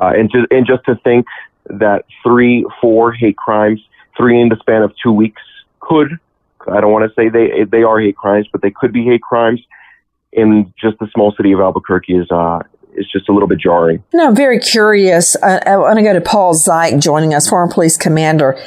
uh, 0.00 0.12
and 0.16 0.30
just 0.30 0.46
and 0.50 0.66
just 0.66 0.84
to 0.86 0.96
think 1.04 1.26
that 1.66 2.06
three, 2.22 2.66
four 2.80 3.12
hate 3.12 3.36
crimes, 3.36 3.80
three 4.16 4.40
in 4.40 4.48
the 4.48 4.56
span 4.56 4.82
of 4.82 4.92
two 5.02 5.12
weeks, 5.12 5.42
could 5.80 6.18
I 6.66 6.80
don't 6.80 6.92
want 6.92 7.08
to 7.08 7.14
say 7.14 7.28
they 7.28 7.64
they 7.64 7.82
are 7.82 8.00
hate 8.00 8.16
crimes, 8.16 8.48
but 8.50 8.62
they 8.62 8.70
could 8.70 8.92
be 8.92 9.04
hate 9.04 9.22
crimes 9.22 9.60
in 10.32 10.72
just 10.80 10.98
the 10.98 11.08
small 11.12 11.34
city 11.36 11.52
of 11.52 11.60
Albuquerque 11.60 12.16
is 12.16 12.30
uh 12.30 12.60
is 12.94 13.06
just 13.10 13.28
a 13.28 13.32
little 13.32 13.48
bit 13.48 13.58
jarring. 13.58 14.02
No, 14.12 14.28
I'm 14.28 14.36
very 14.36 14.58
curious. 14.58 15.36
I, 15.42 15.58
I 15.58 15.76
want 15.76 15.98
to 15.98 16.02
go 16.02 16.12
to 16.12 16.20
Paul 16.20 16.54
Szych 16.54 17.00
joining 17.00 17.34
us, 17.34 17.48
former 17.48 17.72
police 17.72 17.96
commander 17.96 18.60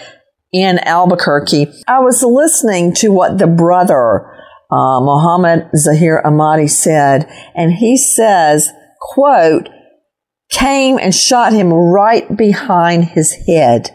in 0.54 0.80
Albuquerque. 0.80 1.68
I 1.88 2.00
was 2.00 2.24
listening 2.24 2.94
to 2.96 3.10
what 3.10 3.40
the 3.40 3.48
brother, 3.48 4.30
uh, 4.72 5.70
Zahir 5.76 6.22
Ahmadi 6.24 6.70
said, 6.70 7.28
and 7.56 7.74
he 7.74 7.98
says, 7.98 8.70
quote, 9.02 9.68
came 10.50 11.00
and 11.00 11.14
shot 11.14 11.52
him 11.52 11.74
right 11.74 12.38
behind 12.38 13.06
his 13.06 13.34
head. 13.48 13.90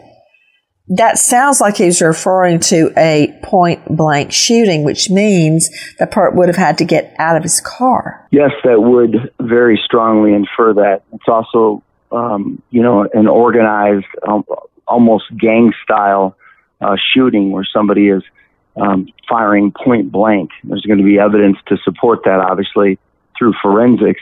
That 0.89 1.19
sounds 1.19 1.61
like 1.61 1.77
he's 1.77 2.01
referring 2.01 2.59
to 2.61 2.91
a 2.97 3.39
point 3.43 3.95
blank 3.95 4.31
shooting, 4.31 4.83
which 4.83 5.09
means 5.09 5.69
the 5.99 6.07
part 6.07 6.35
would 6.35 6.49
have 6.49 6.57
had 6.57 6.79
to 6.79 6.85
get 6.85 7.13
out 7.19 7.37
of 7.37 7.43
his 7.43 7.61
car. 7.61 8.27
Yes, 8.31 8.51
that 8.63 8.81
would 8.81 9.31
very 9.39 9.79
strongly 9.85 10.33
infer 10.33 10.73
that. 10.73 11.03
It's 11.13 11.27
also, 11.27 11.83
um, 12.11 12.61
you 12.71 12.81
know, 12.81 13.07
an 13.13 13.27
organized, 13.27 14.07
um, 14.27 14.43
almost 14.87 15.25
gang 15.39 15.71
style 15.83 16.35
uh, 16.81 16.95
shooting 17.13 17.51
where 17.51 17.65
somebody 17.65 18.09
is 18.09 18.23
um, 18.75 19.07
firing 19.27 19.71
point 19.71 20.11
blank. 20.11 20.51
There's 20.63 20.81
going 20.81 20.99
to 20.99 21.03
be 21.03 21.19
evidence 21.19 21.57
to 21.67 21.77
support 21.83 22.23
that, 22.25 22.39
obviously, 22.39 22.97
through 23.37 23.53
forensics. 23.61 24.21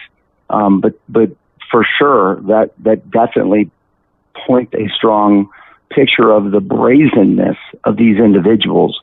Um, 0.50 0.82
but, 0.82 1.00
but 1.10 1.32
for 1.70 1.86
sure, 1.98 2.42
that 2.44 2.72
that 2.80 3.10
definitely 3.12 3.70
point 4.46 4.74
a 4.74 4.88
strong 4.96 5.50
picture 5.90 6.32
of 6.32 6.52
the 6.52 6.60
brazenness 6.60 7.58
of 7.84 7.98
these 7.98 8.18
individuals. 8.18 9.00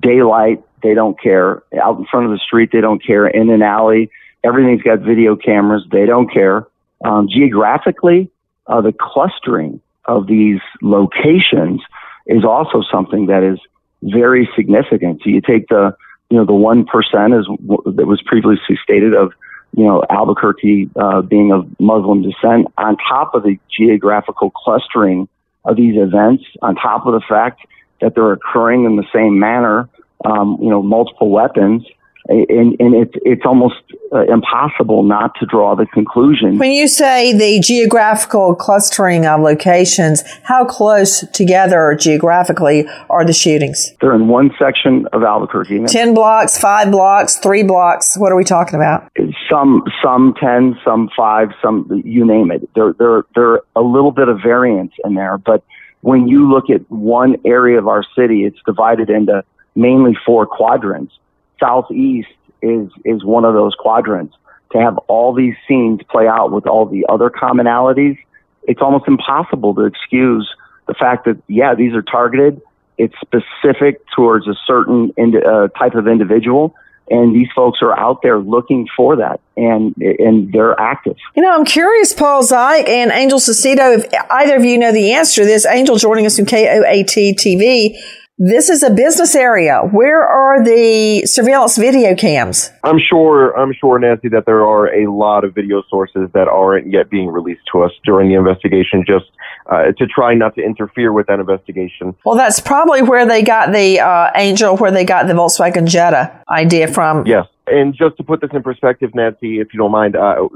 Daylight, 0.00 0.62
they 0.82 0.94
don't 0.94 1.20
care. 1.20 1.62
Out 1.80 1.98
in 1.98 2.06
front 2.06 2.26
of 2.26 2.32
the 2.32 2.38
street, 2.38 2.70
they 2.72 2.80
don't 2.80 3.04
care. 3.04 3.26
In 3.26 3.50
an 3.50 3.62
alley, 3.62 4.10
everything's 4.42 4.82
got 4.82 5.00
video 5.00 5.36
cameras. 5.36 5.84
They 5.90 6.06
don't 6.06 6.32
care. 6.32 6.66
Um, 7.04 7.28
geographically, 7.28 8.30
uh, 8.66 8.80
the 8.80 8.92
clustering 8.92 9.80
of 10.04 10.26
these 10.26 10.60
locations 10.80 11.80
is 12.26 12.44
also 12.44 12.82
something 12.90 13.26
that 13.26 13.42
is 13.42 13.58
very 14.02 14.48
significant. 14.56 15.20
So 15.22 15.30
you 15.30 15.40
take 15.40 15.68
the, 15.68 15.96
you 16.30 16.36
know, 16.36 16.44
the 16.44 16.54
one 16.54 16.84
percent 16.84 17.34
is 17.34 17.46
that 17.46 18.06
was 18.06 18.22
previously 18.26 18.78
stated 18.82 19.14
of, 19.14 19.32
you 19.76 19.84
know, 19.84 20.04
Albuquerque 20.10 20.90
uh, 20.96 21.22
being 21.22 21.52
of 21.52 21.66
Muslim 21.80 22.22
descent, 22.22 22.66
on 22.76 22.96
top 22.96 23.34
of 23.34 23.42
the 23.42 23.58
geographical 23.74 24.50
clustering 24.50 25.28
of 25.64 25.76
these 25.76 25.96
events, 25.96 26.44
on 26.60 26.74
top 26.74 27.06
of 27.06 27.12
the 27.12 27.22
fact 27.28 27.60
that 28.00 28.14
they're 28.14 28.32
occurring 28.32 28.84
in 28.84 28.96
the 28.96 29.06
same 29.14 29.38
manner, 29.38 29.88
um, 30.24 30.58
you 30.60 30.68
know, 30.68 30.82
multiple 30.82 31.30
weapons. 31.30 31.84
And, 32.28 32.76
and 32.78 32.94
it's 32.94 33.14
it's 33.22 33.42
almost 33.44 33.76
uh, 34.12 34.20
impossible 34.32 35.02
not 35.02 35.34
to 35.40 35.46
draw 35.46 35.74
the 35.74 35.86
conclusion. 35.86 36.58
When 36.58 36.72
you 36.72 36.86
say 36.86 37.32
the 37.32 37.60
geographical 37.60 38.54
clustering 38.54 39.26
of 39.26 39.40
locations, 39.40 40.22
how 40.44 40.64
close 40.64 41.26
together 41.32 41.96
geographically 41.98 42.86
are 43.10 43.24
the 43.24 43.32
shootings? 43.32 43.92
They're 44.00 44.14
in 44.14 44.28
one 44.28 44.50
section 44.58 45.06
of 45.12 45.22
Albuquerque. 45.22 45.84
Ten 45.86 46.14
blocks, 46.14 46.58
five 46.58 46.90
blocks, 46.90 47.38
three 47.38 47.62
blocks. 47.62 48.16
What 48.16 48.30
are 48.30 48.36
we 48.36 48.44
talking 48.44 48.76
about? 48.76 49.10
Some 49.50 49.82
some 50.02 50.34
ten, 50.40 50.78
some 50.84 51.10
five, 51.16 51.48
some 51.62 52.02
you 52.04 52.24
name 52.24 52.50
it. 52.52 52.68
There 52.74 52.94
there 52.98 53.24
there 53.34 53.60
a 53.74 53.82
little 53.82 54.12
bit 54.12 54.28
of 54.28 54.40
variance 54.42 54.92
in 55.04 55.14
there, 55.14 55.38
but 55.38 55.64
when 56.02 56.28
you 56.28 56.48
look 56.50 56.68
at 56.68 56.88
one 56.90 57.36
area 57.44 57.78
of 57.78 57.88
our 57.88 58.04
city, 58.16 58.44
it's 58.44 58.58
divided 58.66 59.08
into 59.08 59.44
mainly 59.74 60.16
four 60.26 60.46
quadrants. 60.46 61.14
Southeast 61.62 62.28
is 62.60 62.90
is 63.04 63.24
one 63.24 63.44
of 63.44 63.54
those 63.54 63.74
quadrants. 63.78 64.34
To 64.72 64.78
have 64.78 64.96
all 65.06 65.34
these 65.34 65.54
scenes 65.68 66.00
play 66.10 66.26
out 66.26 66.50
with 66.50 66.66
all 66.66 66.86
the 66.86 67.04
other 67.08 67.28
commonalities, 67.28 68.18
it's 68.64 68.80
almost 68.80 69.06
impossible 69.06 69.74
to 69.74 69.82
excuse 69.82 70.50
the 70.88 70.94
fact 70.94 71.26
that 71.26 71.42
yeah, 71.46 71.74
these 71.74 71.94
are 71.94 72.02
targeted. 72.02 72.60
It's 72.98 73.14
specific 73.20 74.00
towards 74.14 74.48
a 74.48 74.54
certain 74.66 75.12
ind- 75.16 75.44
uh, 75.44 75.68
type 75.68 75.94
of 75.94 76.08
individual, 76.08 76.74
and 77.10 77.34
these 77.34 77.48
folks 77.54 77.80
are 77.82 77.98
out 77.98 78.22
there 78.22 78.38
looking 78.38 78.88
for 78.96 79.16
that 79.16 79.40
and 79.56 79.94
and 79.96 80.52
they're 80.52 80.78
active 80.80 81.16
you 81.34 81.42
know 81.42 81.52
i'm 81.52 81.64
curious 81.64 82.12
paul 82.12 82.42
Szych 82.42 82.88
and 82.88 83.10
angel 83.12 83.38
Saucedo, 83.38 83.98
if 83.98 84.06
either 84.30 84.56
of 84.56 84.64
you 84.64 84.78
know 84.78 84.92
the 84.92 85.12
answer 85.12 85.42
to 85.42 85.46
this 85.46 85.66
angel 85.66 85.96
joining 85.96 86.26
us 86.26 86.36
from 86.36 86.46
koat 86.46 87.04
tv 87.36 87.96
this 88.44 88.68
is 88.68 88.82
a 88.82 88.90
business 88.90 89.36
area. 89.36 89.82
Where 89.92 90.20
are 90.20 90.64
the 90.64 91.24
surveillance 91.26 91.78
video 91.78 92.16
cams? 92.16 92.72
I'm 92.82 92.98
sure, 92.98 93.56
I'm 93.56 93.72
sure, 93.72 94.00
Nancy, 94.00 94.28
that 94.30 94.46
there 94.46 94.66
are 94.66 94.92
a 94.92 95.08
lot 95.08 95.44
of 95.44 95.54
video 95.54 95.84
sources 95.88 96.28
that 96.34 96.48
aren't 96.48 96.90
yet 96.90 97.08
being 97.08 97.28
released 97.28 97.60
to 97.70 97.84
us 97.84 97.92
during 98.04 98.28
the 98.28 98.34
investigation, 98.34 99.04
just 99.06 99.26
uh, 99.70 99.92
to 99.96 100.08
try 100.08 100.34
not 100.34 100.56
to 100.56 100.60
interfere 100.60 101.12
with 101.12 101.28
that 101.28 101.38
investigation. 101.38 102.16
Well, 102.24 102.34
that's 102.34 102.58
probably 102.58 103.02
where 103.02 103.24
they 103.26 103.44
got 103.44 103.72
the 103.72 104.00
uh, 104.00 104.32
Angel, 104.34 104.76
where 104.76 104.90
they 104.90 105.04
got 105.04 105.28
the 105.28 105.34
Volkswagen 105.34 105.86
Jetta 105.86 106.42
idea 106.50 106.88
from. 106.88 107.24
Yes, 107.24 107.46
and 107.68 107.94
just 107.94 108.16
to 108.16 108.24
put 108.24 108.40
this 108.40 108.50
in 108.52 108.64
perspective, 108.64 109.14
Nancy, 109.14 109.60
if 109.60 109.72
you 109.72 109.78
don't 109.78 109.92
mind, 109.92 110.16
uh, 110.16 110.48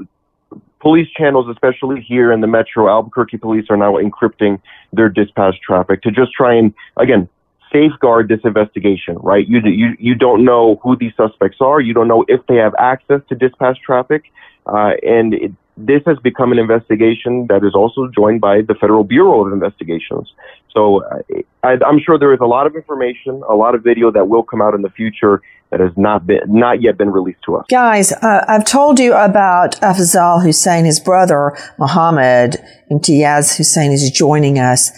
police 0.81 1.07
channels, 1.15 1.47
especially 1.49 2.01
here 2.01 2.33
in 2.33 2.41
the 2.41 2.47
metro, 2.47 2.89
Albuquerque 2.89 3.37
police 3.37 3.67
are 3.69 3.77
now 3.77 3.93
encrypting 3.93 4.61
their 4.91 5.07
dispatch 5.07 5.55
traffic 5.65 6.01
to 6.01 6.11
just 6.11 6.33
try 6.33 6.53
and, 6.53 6.73
again, 6.97 7.29
safeguard 7.71 8.29
this 8.29 8.39
investigation, 8.43 9.15
right? 9.19 9.47
You, 9.47 9.59
you, 9.63 9.89
you 9.99 10.15
don't 10.15 10.45
know 10.45 10.79
who 10.83 10.95
these 10.95 11.13
suspects 11.15 11.57
are. 11.61 11.79
You 11.81 11.93
don't 11.93 12.07
know 12.07 12.25
if 12.27 12.45
they 12.47 12.55
have 12.55 12.73
access 12.79 13.21
to 13.29 13.35
dispatch 13.35 13.79
traffic. 13.85 14.23
Uh, 14.65 14.91
and 15.03 15.33
it, 15.33 15.51
this 15.77 16.01
has 16.05 16.17
become 16.23 16.51
an 16.51 16.57
investigation 16.57 17.45
that 17.49 17.63
is 17.63 17.73
also 17.75 18.07
joined 18.13 18.41
by 18.41 18.61
the 18.61 18.73
Federal 18.73 19.03
Bureau 19.03 19.45
of 19.45 19.53
Investigations. 19.53 20.31
So 20.73 21.03
uh, 21.03 21.19
I, 21.63 21.77
I'm 21.85 21.99
sure 22.03 22.17
there 22.17 22.33
is 22.33 22.39
a 22.41 22.45
lot 22.45 22.65
of 22.67 22.75
information, 22.75 23.41
a 23.47 23.55
lot 23.55 23.75
of 23.75 23.83
video 23.83 24.11
that 24.11 24.27
will 24.27 24.43
come 24.43 24.61
out 24.61 24.73
in 24.73 24.81
the 24.81 24.89
future 24.89 25.41
that 25.71 25.79
has 25.79 25.91
not 25.97 26.25
been 26.25 26.39
not 26.47 26.81
yet 26.81 26.97
been 26.97 27.11
released 27.11 27.39
to 27.45 27.57
us. 27.57 27.65
Guys, 27.69 28.11
uh, 28.11 28.45
I've 28.47 28.65
told 28.65 28.99
you 28.99 29.13
about 29.13 29.75
Afzal 29.81 30.43
Hussein, 30.43 30.85
his 30.85 30.99
brother 30.99 31.57
Mohammed 31.77 32.57
Imtiaz 32.91 33.57
Hussein 33.57 33.91
is 33.91 34.09
joining 34.11 34.59
us. 34.59 34.91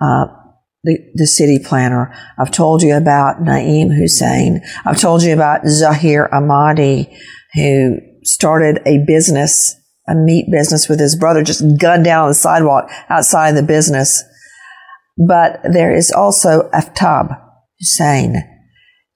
Uh, 0.00 0.26
the, 0.84 1.26
city 1.26 1.58
planner. 1.58 2.14
I've 2.38 2.50
told 2.50 2.82
you 2.82 2.96
about 2.96 3.42
Naeem 3.42 3.94
Hussein. 3.96 4.60
I've 4.84 5.00
told 5.00 5.22
you 5.22 5.32
about 5.32 5.66
Zahir 5.66 6.28
Ahmadi, 6.32 7.12
who 7.54 7.98
started 8.22 8.80
a 8.86 9.04
business, 9.06 9.74
a 10.08 10.14
meat 10.14 10.46
business 10.50 10.88
with 10.88 11.00
his 11.00 11.16
brother, 11.16 11.42
just 11.42 11.64
gunned 11.80 12.04
down 12.04 12.24
on 12.24 12.30
the 12.30 12.34
sidewalk 12.34 12.90
outside 13.08 13.52
the 13.52 13.62
business. 13.62 14.22
But 15.16 15.60
there 15.62 15.94
is 15.94 16.10
also 16.10 16.68
Aftab 16.70 17.40
Hussein. 17.80 18.42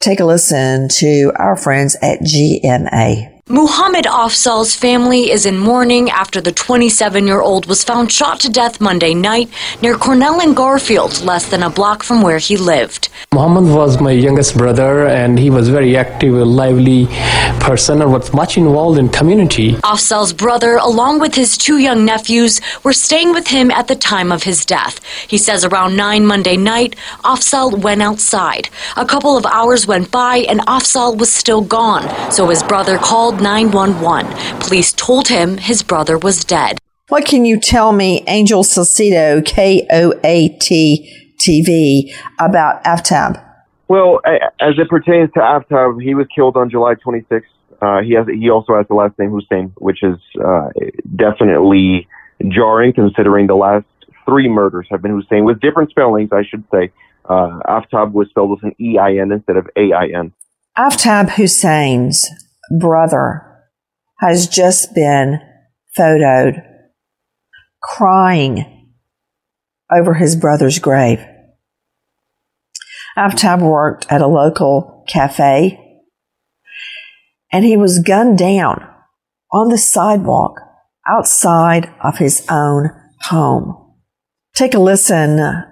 Take 0.00 0.20
a 0.20 0.24
listen 0.24 0.88
to 0.98 1.33
our 1.37 1.57
friends 1.57 1.96
at 2.02 2.20
GMA. 2.20 3.38
Muhammad 3.50 4.04
Afzal's 4.04 4.74
family 4.74 5.30
is 5.30 5.46
in 5.46 5.56
mourning 5.56 6.11
after 6.11 6.38
the 6.38 6.52
27 6.52 7.26
year 7.26 7.40
old 7.40 7.64
was 7.64 7.82
found 7.82 8.12
shot 8.12 8.40
to 8.40 8.50
death 8.50 8.78
Monday 8.78 9.14
night 9.14 9.48
near 9.80 9.96
Cornell 9.96 10.42
and 10.42 10.54
Garfield, 10.54 11.22
less 11.22 11.48
than 11.48 11.62
a 11.62 11.70
block 11.70 12.02
from 12.02 12.20
where 12.20 12.37
he 12.37 12.58
lived. 12.58 13.08
Muhammad 13.32 13.74
was 13.74 14.02
my 14.02 14.11
youngest 14.11 14.54
brother 14.54 15.06
and 15.06 15.38
he 15.38 15.48
was 15.48 15.70
very 15.70 15.96
active, 15.96 16.34
a 16.34 16.44
lively 16.44 17.06
person 17.58 18.02
and 18.02 18.12
was 18.12 18.34
much 18.34 18.58
involved 18.58 18.98
in 18.98 19.08
community. 19.08 19.72
Afzal's 19.76 20.34
brother, 20.34 20.76
along 20.76 21.18
with 21.18 21.34
his 21.34 21.56
two 21.56 21.78
young 21.78 22.04
nephews, 22.04 22.61
were 22.84 22.92
staying 22.92 23.32
with 23.32 23.48
him 23.48 23.70
at 23.70 23.88
the 23.88 23.96
time 23.96 24.30
of 24.30 24.42
his 24.42 24.66
death. 24.66 25.02
He 25.26 25.38
says 25.38 25.64
around 25.64 25.96
9 25.96 26.26
Monday 26.26 26.58
night, 26.58 26.96
Afzal 27.24 27.78
went 27.78 28.02
outside. 28.02 28.68
A 28.98 29.06
couple 29.06 29.38
of 29.38 29.46
hours 29.46 29.87
went 29.87 30.11
by 30.11 30.38
and 30.38 30.61
Afzal 30.66 31.16
was 31.16 31.32
still 31.32 31.62
gone, 31.62 32.04
so 32.30 32.48
his 32.48 32.62
brother 32.62 32.98
called 32.98 33.38
911. 33.40 34.61
Police 34.61 34.92
told 34.92 35.29
him 35.29 35.59
his 35.59 35.83
brother 35.83 36.18
was 36.18 36.44
dead. 36.44 36.79
What 37.09 37.24
can 37.24 37.44
you 37.44 37.59
tell 37.59 37.92
me, 37.92 38.22
Angel 38.27 38.62
Saucedo, 38.62 39.44
K 39.44 39.87
O 39.90 40.12
A 40.22 40.48
T 40.61 41.33
TV, 41.38 42.14
about 42.38 42.85
Aftab? 42.85 43.42
Well, 43.88 44.20
as 44.27 44.74
it 44.79 44.88
pertains 44.90 45.31
to 45.33 45.40
Aftab, 45.40 46.03
he 46.03 46.14
was 46.14 46.27
killed 46.35 46.57
on 46.57 46.68
July 46.68 46.94
26th. 46.94 47.44
Uh, 47.81 48.03
he 48.03 48.12
has 48.12 48.27
he 48.27 48.51
also 48.51 48.77
has 48.77 48.87
the 48.88 48.94
last 48.94 49.18
name 49.18 49.31
Hussein, 49.31 49.72
which 49.79 50.03
is 50.03 50.18
uh, 50.44 50.68
definitely 51.16 52.07
jarring 52.48 52.92
considering 52.92 53.46
the 53.46 53.55
last 53.55 53.87
three 54.27 54.48
murders 54.48 54.87
have 54.90 55.01
been 55.01 55.12
Hussein 55.12 55.44
with 55.44 55.61
different 55.61 55.90
spellings, 55.90 56.31
I 56.33 56.42
should 56.42 56.64
say. 56.70 56.92
Uh, 57.24 57.61
Aftab 57.66 58.12
was 58.12 58.29
spelled 58.29 58.51
with 58.51 58.62
an 58.64 58.74
E 58.81 58.98
I 58.98 59.16
N 59.16 59.33
instead 59.33 59.57
of 59.57 59.68
A 59.77 59.92
I 59.92 60.09
N. 60.09 60.33
Aftab 60.77 61.31
Hussein's 61.31 62.29
brother 62.70 63.44
has 64.20 64.48
just 64.48 64.94
been 64.94 65.40
photoed 65.96 66.62
crying 67.81 68.92
over 69.90 70.14
his 70.14 70.37
brother's 70.37 70.78
grave. 70.78 71.24
Aftab 73.16 73.61
worked 73.61 74.07
at 74.11 74.20
a 74.20 74.26
local 74.26 75.04
cafe 75.09 75.85
and 77.52 77.64
he 77.64 77.76
was 77.76 78.00
gunned 78.00 78.38
down 78.38 78.87
on 79.52 79.68
the 79.68 79.78
sidewalk 79.78 80.61
outside 81.09 81.92
of 82.02 82.18
his 82.18 82.46
own 82.50 82.90
home. 83.22 83.94
Take 84.54 84.74
a 84.74 84.78
listen 84.78 85.64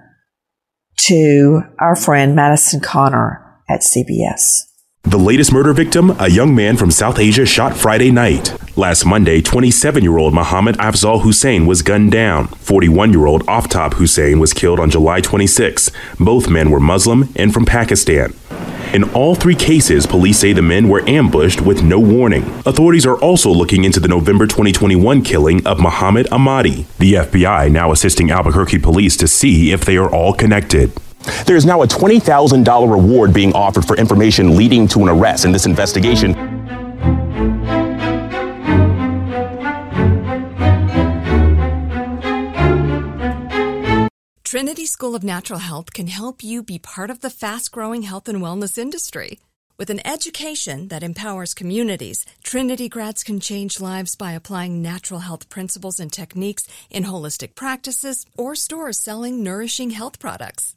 to 0.97 1.61
our 1.79 1.95
friend 1.95 2.35
Madison 2.35 2.79
Connor 2.79 3.61
at 3.69 3.81
CBS. 3.81 4.66
The 5.07 5.17
latest 5.17 5.53
murder 5.53 5.71
victim, 5.71 6.13
a 6.19 6.29
young 6.29 6.53
man 6.53 6.75
from 6.75 6.91
South 6.91 7.17
Asia 7.17 7.45
shot 7.45 7.77
Friday 7.77 8.11
night. 8.11 8.53
Last 8.77 9.05
Monday, 9.05 9.41
27 9.41 10.03
year 10.03 10.17
old 10.17 10.33
Mohammed 10.33 10.75
Afzal 10.79 11.21
Hussein 11.21 11.65
was 11.65 11.81
gunned 11.81 12.11
down. 12.11 12.47
41 12.47 13.13
year 13.13 13.25
old 13.25 13.45
Aftab 13.45 13.93
Hussein 13.93 14.37
was 14.37 14.51
killed 14.51 14.81
on 14.81 14.89
July 14.89 15.21
26. 15.21 15.91
Both 16.19 16.49
men 16.49 16.71
were 16.71 16.81
Muslim 16.81 17.29
and 17.37 17.53
from 17.53 17.63
Pakistan. 17.65 18.33
In 18.93 19.05
all 19.13 19.33
three 19.33 19.55
cases, 19.55 20.05
police 20.05 20.39
say 20.39 20.51
the 20.51 20.61
men 20.61 20.89
were 20.89 21.07
ambushed 21.07 21.61
with 21.61 21.83
no 21.83 22.01
warning. 22.01 22.43
Authorities 22.65 23.05
are 23.05 23.17
also 23.19 23.49
looking 23.49 23.85
into 23.85 24.01
the 24.01 24.09
November 24.09 24.45
2021 24.45 25.21
killing 25.21 25.65
of 25.65 25.79
Muhammad 25.79 26.25
Ahmadi. 26.31 26.85
The 26.97 27.13
FBI 27.13 27.71
now 27.71 27.93
assisting 27.93 28.29
Albuquerque 28.29 28.79
police 28.79 29.15
to 29.17 29.27
see 29.29 29.71
if 29.71 29.85
they 29.85 29.95
are 29.95 30.13
all 30.13 30.33
connected. 30.33 30.91
There 31.45 31.55
is 31.55 31.65
now 31.65 31.81
a 31.81 31.87
$20,000 31.87 32.91
reward 32.91 33.33
being 33.33 33.53
offered 33.53 33.85
for 33.85 33.97
information 33.97 34.55
leading 34.55 34.87
to 34.89 35.01
an 35.01 35.09
arrest 35.09 35.45
in 35.45 35.51
this 35.51 35.65
investigation. 35.65 36.33
Trinity 44.43 44.85
School 44.85 45.13
of 45.13 45.25
Natural 45.25 45.59
Health 45.59 45.93
can 45.93 46.07
help 46.07 46.41
you 46.41 46.63
be 46.63 46.79
part 46.79 47.09
of 47.09 47.19
the 47.19 47.29
fast 47.29 47.71
growing 47.71 48.03
health 48.03 48.29
and 48.29 48.41
wellness 48.41 48.77
industry. 48.77 49.39
With 49.77 49.89
an 49.89 49.99
education 50.07 50.87
that 50.87 51.03
empowers 51.03 51.53
communities, 51.53 52.25
Trinity 52.43 52.87
grads 52.87 53.23
can 53.23 53.41
change 53.41 53.81
lives 53.81 54.15
by 54.15 54.31
applying 54.31 54.81
natural 54.81 55.19
health 55.19 55.49
principles 55.49 55.99
and 55.99 56.11
techniques 56.11 56.65
in 56.89 57.03
holistic 57.03 57.55
practices 57.55 58.25
or 58.37 58.55
stores 58.55 58.97
selling 58.97 59.43
nourishing 59.43 59.89
health 59.89 60.17
products. 60.17 60.76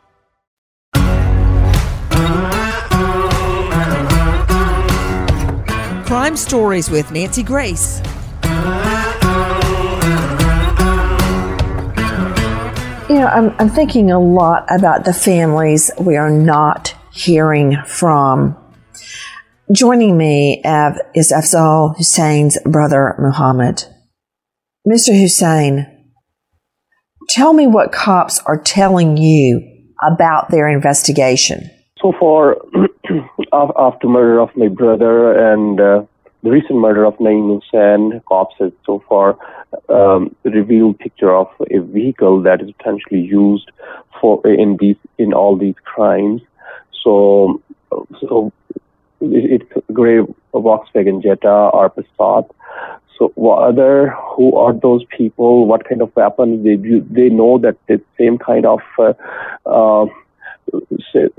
Crime 6.05 6.35
Stories 6.37 6.89
with 6.89 7.11
Nancy 7.11 7.41
Grace. 7.41 8.01
You 13.09 13.17
know, 13.17 13.27
I'm, 13.27 13.55
I'm 13.59 13.69
thinking 13.69 14.11
a 14.11 14.19
lot 14.19 14.65
about 14.69 15.05
the 15.05 15.13
families 15.13 15.89
we 15.99 16.17
are 16.17 16.29
not 16.29 16.95
hearing 17.13 17.77
from. 17.85 18.57
Joining 19.71 20.17
me 20.17 20.61
is 21.15 21.31
Afzal 21.31 21.95
Hussein's 21.95 22.57
brother, 22.65 23.15
Muhammad. 23.17 23.85
Mr. 24.87 25.17
Hussein, 25.17 26.13
tell 27.29 27.53
me 27.53 27.67
what 27.67 27.91
cops 27.91 28.39
are 28.45 28.61
telling 28.61 29.17
you 29.17 29.61
about 30.01 30.51
their 30.51 30.67
investigation. 30.67 31.69
So 32.01 32.13
far, 32.19 32.57
after 33.53 34.07
murder 34.07 34.39
of 34.39 34.49
my 34.57 34.67
brother 34.67 35.33
and 35.53 35.79
uh, 35.79 36.03
the 36.41 36.49
recent 36.49 36.79
murder 36.79 37.05
of 37.05 37.15
Naeem 37.17 37.61
Hussain, 37.61 38.21
cops 38.27 38.55
have 38.59 38.73
so 38.85 39.03
far 39.07 39.37
um, 39.89 40.35
revealed 40.43 40.97
picture 40.97 41.31
of 41.31 41.47
a 41.69 41.79
vehicle 41.79 42.41
that 42.41 42.61
is 42.61 42.71
potentially 42.71 43.21
used 43.21 43.69
for 44.19 44.41
in 44.47 44.77
these 44.79 44.95
in 45.19 45.33
all 45.33 45.55
these 45.55 45.75
crimes. 45.83 46.41
So, 47.03 47.61
so 48.19 48.51
it's 49.21 49.69
a 49.75 49.93
gray 49.93 50.19
Volkswagen 50.53 51.21
Jetta 51.21 51.69
or 51.73 51.91
Passat. 51.91 52.49
So, 53.17 53.31
what 53.35 53.63
other 53.63 54.15
who 54.35 54.55
are 54.55 54.73
those 54.73 55.03
people? 55.15 55.67
What 55.67 55.87
kind 55.87 56.01
of 56.01 56.15
weapons 56.15 56.63
they 56.63 56.75
they 56.75 57.29
know 57.29 57.59
that 57.59 57.77
the 57.87 58.01
same 58.17 58.39
kind 58.39 58.65
of 58.65 58.79
uh, 58.97 59.13
uh, 59.67 60.05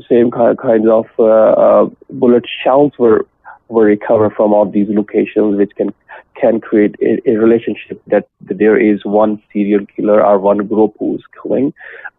same 0.09 0.30
kind 0.30 0.59
kinds 0.59 0.87
of 0.89 1.07
uh, 1.18 1.24
uh, 1.24 1.91
bullet 2.11 2.45
shells 2.62 2.93
were 2.99 3.26
were 3.68 3.85
recovered 3.85 4.35
from 4.35 4.53
all 4.53 4.70
these 4.70 4.89
locations, 4.89 5.57
which 5.57 5.72
can 5.76 5.93
can 6.35 6.61
create 6.61 6.97
a, 7.01 7.30
a 7.30 7.37
relationship 7.37 8.03
that, 8.07 8.26
there 8.41 8.76
is 8.76 9.05
one 9.05 9.41
serial 9.53 9.87
killer 9.87 10.24
or 10.24 10.39
one 10.39 10.66
group 10.66 10.95
who's 10.99 11.24
killing. 11.41 11.72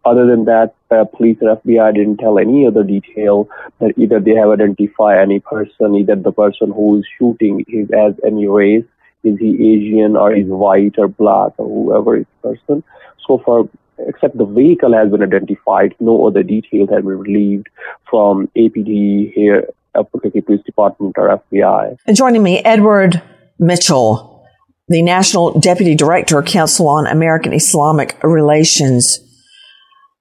Other 0.04 0.26
than 0.26 0.46
that, 0.46 0.74
uh, 0.90 1.04
police 1.04 1.38
and 1.40 1.50
FBI 1.58 1.94
didn't 1.94 2.16
tell 2.18 2.38
any 2.38 2.66
other 2.66 2.82
detail 2.82 3.48
that 3.80 3.92
either 3.96 4.20
they 4.20 4.32
have 4.32 4.50
identified 4.50 5.18
any 5.18 5.40
person, 5.40 5.94
either 5.94 6.16
the 6.16 6.32
person 6.32 6.72
who 6.72 6.98
is 6.98 7.04
shooting 7.18 7.64
is 7.68 7.88
as 7.90 8.14
any 8.26 8.46
race, 8.46 8.84
is 9.22 9.38
he 9.38 9.50
Asian 9.72 10.16
or 10.16 10.34
is 10.34 10.46
white 10.46 10.94
or 10.98 11.08
black 11.08 11.52
or 11.58 11.68
whoever 11.68 12.16
is 12.16 12.26
person. 12.42 12.82
So 13.26 13.38
far, 13.44 13.64
except 13.98 14.36
the 14.36 14.44
vehicle 14.44 14.92
has 14.92 15.10
been 15.10 15.22
identified. 15.22 15.94
No 16.00 16.26
other 16.26 16.42
details 16.42 16.90
have 16.90 17.04
been 17.04 17.18
released 17.18 17.68
from 18.08 18.48
APD 18.56 19.32
here, 19.32 19.68
uh, 19.94 19.98
Albuquerque 19.98 20.42
Police 20.42 20.62
Department 20.64 21.14
or 21.18 21.40
FBI. 21.52 21.96
And 22.06 22.16
joining 22.16 22.42
me, 22.42 22.58
Edward 22.58 23.22
Mitchell, 23.58 24.44
the 24.88 25.02
National 25.02 25.58
Deputy 25.60 25.94
Director, 25.94 26.42
Council 26.42 26.88
on 26.88 27.06
American 27.06 27.52
Islamic 27.52 28.16
Relations. 28.22 29.18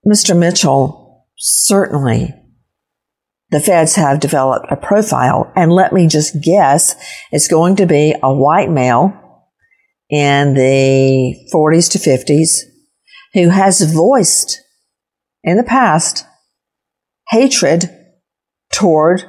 Mr. 0.08 0.38
Mitchell, 0.38 1.26
certainly 1.38 2.34
the 3.50 3.60
feds 3.60 3.96
have 3.96 4.20
developed 4.20 4.66
a 4.72 4.76
profile, 4.76 5.52
and 5.56 5.72
let 5.72 5.94
me 5.94 6.08
just 6.08 6.42
guess, 6.42 6.96
it's 7.32 7.48
going 7.48 7.76
to 7.76 7.86
be 7.86 8.16
a 8.22 8.34
white 8.34 8.70
male 8.70 9.14
in 10.10 10.56
the 10.56 11.36
40s 11.54 11.92
to 11.92 12.00
50s 12.00 12.73
who 13.34 13.50
has 13.50 13.82
voiced 13.82 14.62
in 15.44 15.58
the 15.58 15.64
past 15.64 16.26
hatred 17.30 17.90
toward 18.72 19.24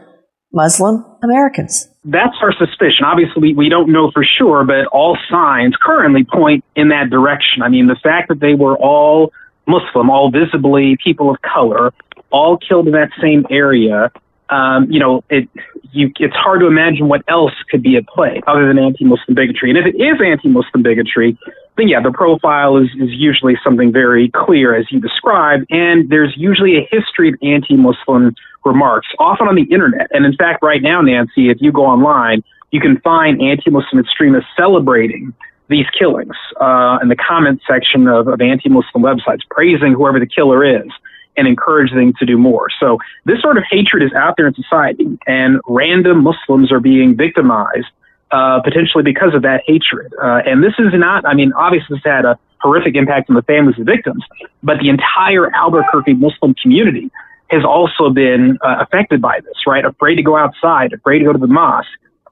Muslim 0.52 1.04
Americans. 1.22 1.88
That's 2.04 2.36
our 2.42 2.52
suspicion. 2.52 3.04
Obviously, 3.04 3.54
we 3.54 3.68
don't 3.68 3.90
know 3.90 4.10
for 4.12 4.24
sure, 4.24 4.64
but 4.64 4.86
all 4.86 5.16
signs 5.30 5.74
currently 5.80 6.24
point 6.24 6.64
in 6.76 6.88
that 6.88 7.10
direction. 7.10 7.62
I 7.62 7.68
mean, 7.68 7.86
the 7.86 7.96
fact 7.96 8.28
that 8.28 8.40
they 8.40 8.54
were 8.54 8.76
all 8.76 9.32
Muslim, 9.66 10.10
all 10.10 10.30
visibly 10.30 10.96
people 11.02 11.30
of 11.30 11.40
color, 11.40 11.92
all 12.30 12.58
killed 12.58 12.86
in 12.86 12.92
that 12.92 13.10
same 13.20 13.46
area, 13.50 14.12
um, 14.50 14.90
you 14.90 15.00
know, 15.00 15.24
it, 15.30 15.48
you, 15.92 16.12
it's 16.20 16.36
hard 16.36 16.60
to 16.60 16.66
imagine 16.66 17.08
what 17.08 17.22
else 17.28 17.52
could 17.70 17.82
be 17.82 17.96
at 17.96 18.06
play 18.06 18.42
other 18.46 18.68
than 18.68 18.78
anti-Muslim 18.78 19.34
bigotry. 19.34 19.70
And 19.70 19.78
if 19.78 19.86
it 19.86 19.96
is 19.96 20.20
anti-Muslim 20.22 20.82
bigotry, 20.82 21.38
then 21.76 21.88
yeah, 21.88 22.00
the 22.00 22.12
profile 22.12 22.76
is, 22.76 22.88
is 23.00 23.10
usually 23.10 23.56
something 23.64 23.92
very 23.92 24.30
clear 24.30 24.74
as 24.74 24.86
you 24.90 25.00
described. 25.00 25.66
And 25.70 26.08
there's 26.08 26.32
usually 26.36 26.76
a 26.76 26.88
history 26.90 27.28
of 27.28 27.34
anti-Muslim 27.42 28.34
remarks, 28.64 29.08
often 29.18 29.48
on 29.48 29.56
the 29.56 29.64
internet. 29.64 30.08
And 30.12 30.24
in 30.24 30.36
fact, 30.36 30.62
right 30.62 30.82
now, 30.82 31.00
Nancy, 31.00 31.50
if 31.50 31.58
you 31.60 31.72
go 31.72 31.84
online, 31.84 32.42
you 32.70 32.80
can 32.80 33.00
find 33.00 33.42
anti-Muslim 33.42 34.00
extremists 34.00 34.50
celebrating 34.56 35.34
these 35.68 35.86
killings 35.98 36.36
uh, 36.60 36.98
in 37.02 37.08
the 37.08 37.16
comment 37.16 37.60
section 37.66 38.06
of, 38.06 38.28
of 38.28 38.40
anti-Muslim 38.40 39.02
websites, 39.02 39.40
praising 39.50 39.92
whoever 39.92 40.20
the 40.20 40.26
killer 40.26 40.64
is 40.64 40.90
and 41.36 41.48
encouraging 41.48 41.96
them 41.96 42.12
to 42.18 42.26
do 42.26 42.38
more. 42.38 42.68
So 42.78 42.98
this 43.24 43.40
sort 43.40 43.58
of 43.58 43.64
hatred 43.68 44.02
is 44.02 44.12
out 44.12 44.34
there 44.36 44.46
in 44.46 44.54
society, 44.54 45.18
and 45.26 45.60
random 45.66 46.22
Muslims 46.22 46.70
are 46.70 46.80
being 46.80 47.16
victimized 47.16 47.88
uh, 48.34 48.60
potentially 48.62 49.04
because 49.04 49.32
of 49.32 49.42
that 49.42 49.62
hatred. 49.64 50.12
Uh, 50.20 50.42
and 50.44 50.62
this 50.62 50.74
is 50.80 50.92
not, 50.92 51.24
I 51.24 51.34
mean, 51.34 51.52
obviously 51.52 51.96
this 51.96 52.02
had 52.04 52.24
a 52.24 52.36
horrific 52.60 52.96
impact 52.96 53.30
on 53.30 53.36
the 53.36 53.42
families 53.42 53.78
of 53.78 53.86
victims, 53.86 54.24
but 54.60 54.78
the 54.80 54.88
entire 54.88 55.54
Albuquerque 55.54 56.14
Muslim 56.14 56.52
community 56.60 57.12
has 57.50 57.64
also 57.64 58.10
been 58.10 58.58
uh, 58.60 58.82
affected 58.82 59.22
by 59.22 59.38
this, 59.44 59.54
right? 59.68 59.84
Afraid 59.84 60.16
to 60.16 60.22
go 60.22 60.36
outside, 60.36 60.92
afraid 60.92 61.20
to 61.20 61.26
go 61.26 61.32
to 61.32 61.38
the 61.38 61.46
mosque. 61.46 61.86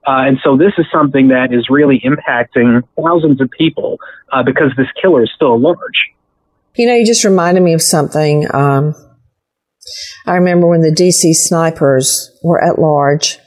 Uh, 0.05 0.27
and 0.27 0.39
so 0.43 0.57
this 0.57 0.73
is 0.77 0.87
something 0.93 1.29
that 1.29 1.53
is 1.53 1.69
really 1.71 2.01
impacting 2.01 2.83
thousands 3.01 3.41
of 3.41 3.49
people 3.51 3.99
uh, 4.33 4.43
because 4.43 4.73
this 4.77 4.89
killer 5.01 5.23
is 5.23 5.31
still 5.37 5.55
at 5.55 5.61
large. 5.61 6.11
You 6.75 6.89
know, 6.89 6.97
you 6.97 7.07
just 7.07 7.25
reminded 7.25 7.63
me 7.63 7.75
of 7.75 7.83
something. 7.83 8.53
Um, 8.53 8.97
I 10.27 10.35
remember 10.35 10.67
when 10.67 10.81
the 10.81 10.91
DC 10.91 11.35
snipers 11.35 12.37
were 12.43 12.61
at 12.61 12.81
large, 12.81 13.39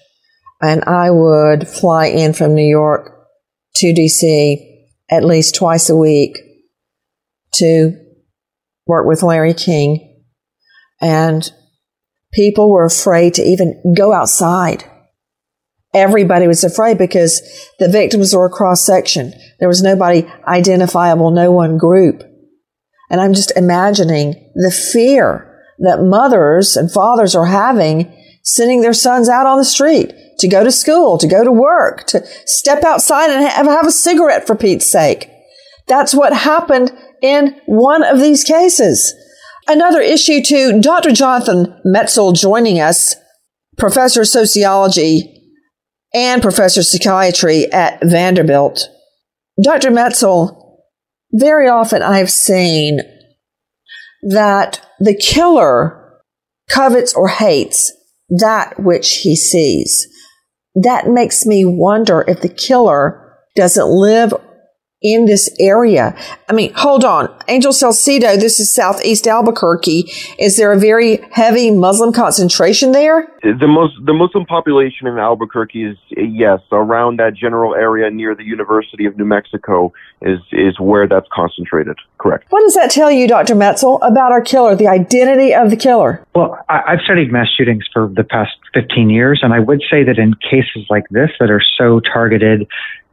and 0.62 0.84
I 0.86 1.12
would 1.12 1.68
fly 1.68 2.08
in 2.08 2.34
from 2.34 2.56
New 2.56 2.68
York 2.68 3.12
to 3.76 3.94
DC 3.94 4.58
at 5.10 5.24
least 5.24 5.56
twice 5.56 5.90
a 5.90 5.96
week 5.96 6.38
to 7.56 7.94
work 8.88 9.06
with 9.08 9.24
Larry 9.24 9.54
King. 9.54 10.24
And 11.02 11.50
people 12.34 12.72
were 12.72 12.86
afraid 12.86 13.34
to 13.36 13.44
even 13.44 13.94
go 13.96 14.14
outside. 14.14 14.84
Everybody 15.94 16.48
was 16.48 16.64
afraid 16.64 16.98
because 16.98 17.42
the 17.80 17.90
victims 17.90 18.36
were 18.36 18.48
a 18.48 18.50
cross 18.50 18.86
section. 18.86 19.34
There 19.60 19.70
was 19.70 19.82
nobody 19.82 20.26
identifiable, 20.48 21.32
no 21.32 21.52
one 21.52 21.78
group. 21.78 22.24
And 23.10 23.22
I'm 23.22 23.34
just 23.34 23.56
imagining 23.56 24.52
the 24.56 24.72
fear 24.72 25.64
that 25.80 26.02
mothers 26.02 26.76
and 26.76 26.92
fathers 26.92 27.36
are 27.36 27.46
having 27.46 28.14
sending 28.44 28.82
their 28.82 28.94
sons 28.94 29.30
out 29.30 29.46
on 29.46 29.58
the 29.58 29.66
street 29.66 30.14
to 30.40 30.48
go 30.48 30.64
to 30.64 30.72
school, 30.72 31.18
to 31.18 31.28
go 31.28 31.44
to 31.44 31.52
work, 31.52 32.06
to 32.08 32.26
step 32.46 32.84
outside 32.84 33.30
and 33.30 33.44
have, 33.46 33.88
a 33.88 33.92
cigarette 33.92 34.48
for 34.48 34.56
Pete's 34.56 34.90
sake. 34.90 35.30
That's 35.88 36.14
what 36.14 36.34
happened 36.34 36.92
in 37.22 37.60
one 37.66 38.04
of 38.04 38.20
these 38.20 38.44
cases. 38.44 39.14
Another 39.68 40.02
issue 40.02 40.42
to 40.44 40.80
Dr. 40.80 41.12
Jonathan 41.12 41.80
Metzl 41.86 42.36
joining 42.36 42.80
us, 42.80 43.16
professor 43.78 44.22
of 44.22 44.28
sociology 44.28 45.32
and 46.14 46.42
professor 46.42 46.82
of 46.82 46.86
psychiatry 46.86 47.72
at 47.72 48.00
Vanderbilt. 48.04 48.90
Dr. 49.62 49.90
Metzl, 49.90 50.56
very 51.34 51.68
often 51.68 52.02
I've 52.02 52.32
seen 52.32 53.00
that 54.24 54.82
the 55.00 55.16
killer 55.16 56.22
covets 56.70 57.14
or 57.14 57.28
hates 57.28 57.92
that 58.30 58.80
which 58.80 59.18
he 59.18 59.36
sees. 59.36 60.08
That 60.76 61.08
makes 61.08 61.46
me 61.46 61.64
wonder 61.66 62.24
if 62.28 62.42
the 62.42 62.50
killer 62.50 63.22
doesn't 63.56 63.88
live 63.88 64.34
in 65.06 65.26
this 65.26 65.48
area. 65.60 66.18
I 66.50 66.54
mean, 66.54 66.74
hold 66.74 67.06
on. 67.06 67.32
Angel 67.48 67.72
Saucedo, 67.72 68.40
this 68.40 68.60
is 68.60 68.74
southeast 68.74 69.28
Albuquerque. 69.28 70.12
Is 70.40 70.58
there 70.58 70.72
a 70.72 70.80
very 70.80 71.18
heavy 71.32 71.70
Muslim 71.70 72.12
concentration 72.12 72.92
there? 72.92 73.28
The 73.44 73.68
most 73.68 73.94
the 74.04 74.14
Muslim 74.14 74.48
population 74.48 75.06
in 75.06 75.20
Albuquerque 75.20 75.84
is 75.84 75.98
yes, 76.10 76.60
around 76.72 77.20
that 77.20 77.36
general 77.36 77.76
area 77.76 78.10
near 78.10 78.34
the 78.34 78.44
University 78.44 79.06
of 79.06 79.16
New 79.16 79.26
Mexico 79.26 79.94
is 80.24 80.40
is 80.52 80.80
where 80.80 81.08
that's 81.08 81.28
concentrated. 81.32 81.98
Correct. 82.18 82.46
What 82.50 82.62
does 82.62 82.74
that 82.74 82.90
tell 82.90 83.12
you, 83.12 83.28
Dr. 83.28 83.54
Metzl, 83.54 84.00
about 84.02 84.32
our 84.32 84.42
killer, 84.42 84.76
the 84.76 84.88
identity 84.88 85.54
of 85.54 85.70
the 85.70 85.78
killer? 85.78 86.26
Well, 86.34 86.58
I, 86.68 86.82
I've 86.88 87.02
studied 87.02 87.32
mass 87.32 87.48
shootings 87.56 87.88
for 87.94 88.12
the 88.12 88.24
past 88.24 88.58
15 88.74 89.12
years, 89.12 89.42
and 89.44 89.54
I 89.54 89.60
would 89.60 89.84
say 89.92 90.04
that 90.04 90.18
in 90.18 90.34
cases 90.36 90.88
like 90.90 91.04
this 91.12 91.30
that 91.40 91.52
are 91.52 91.62
so 91.78 92.00
targeted 92.00 92.68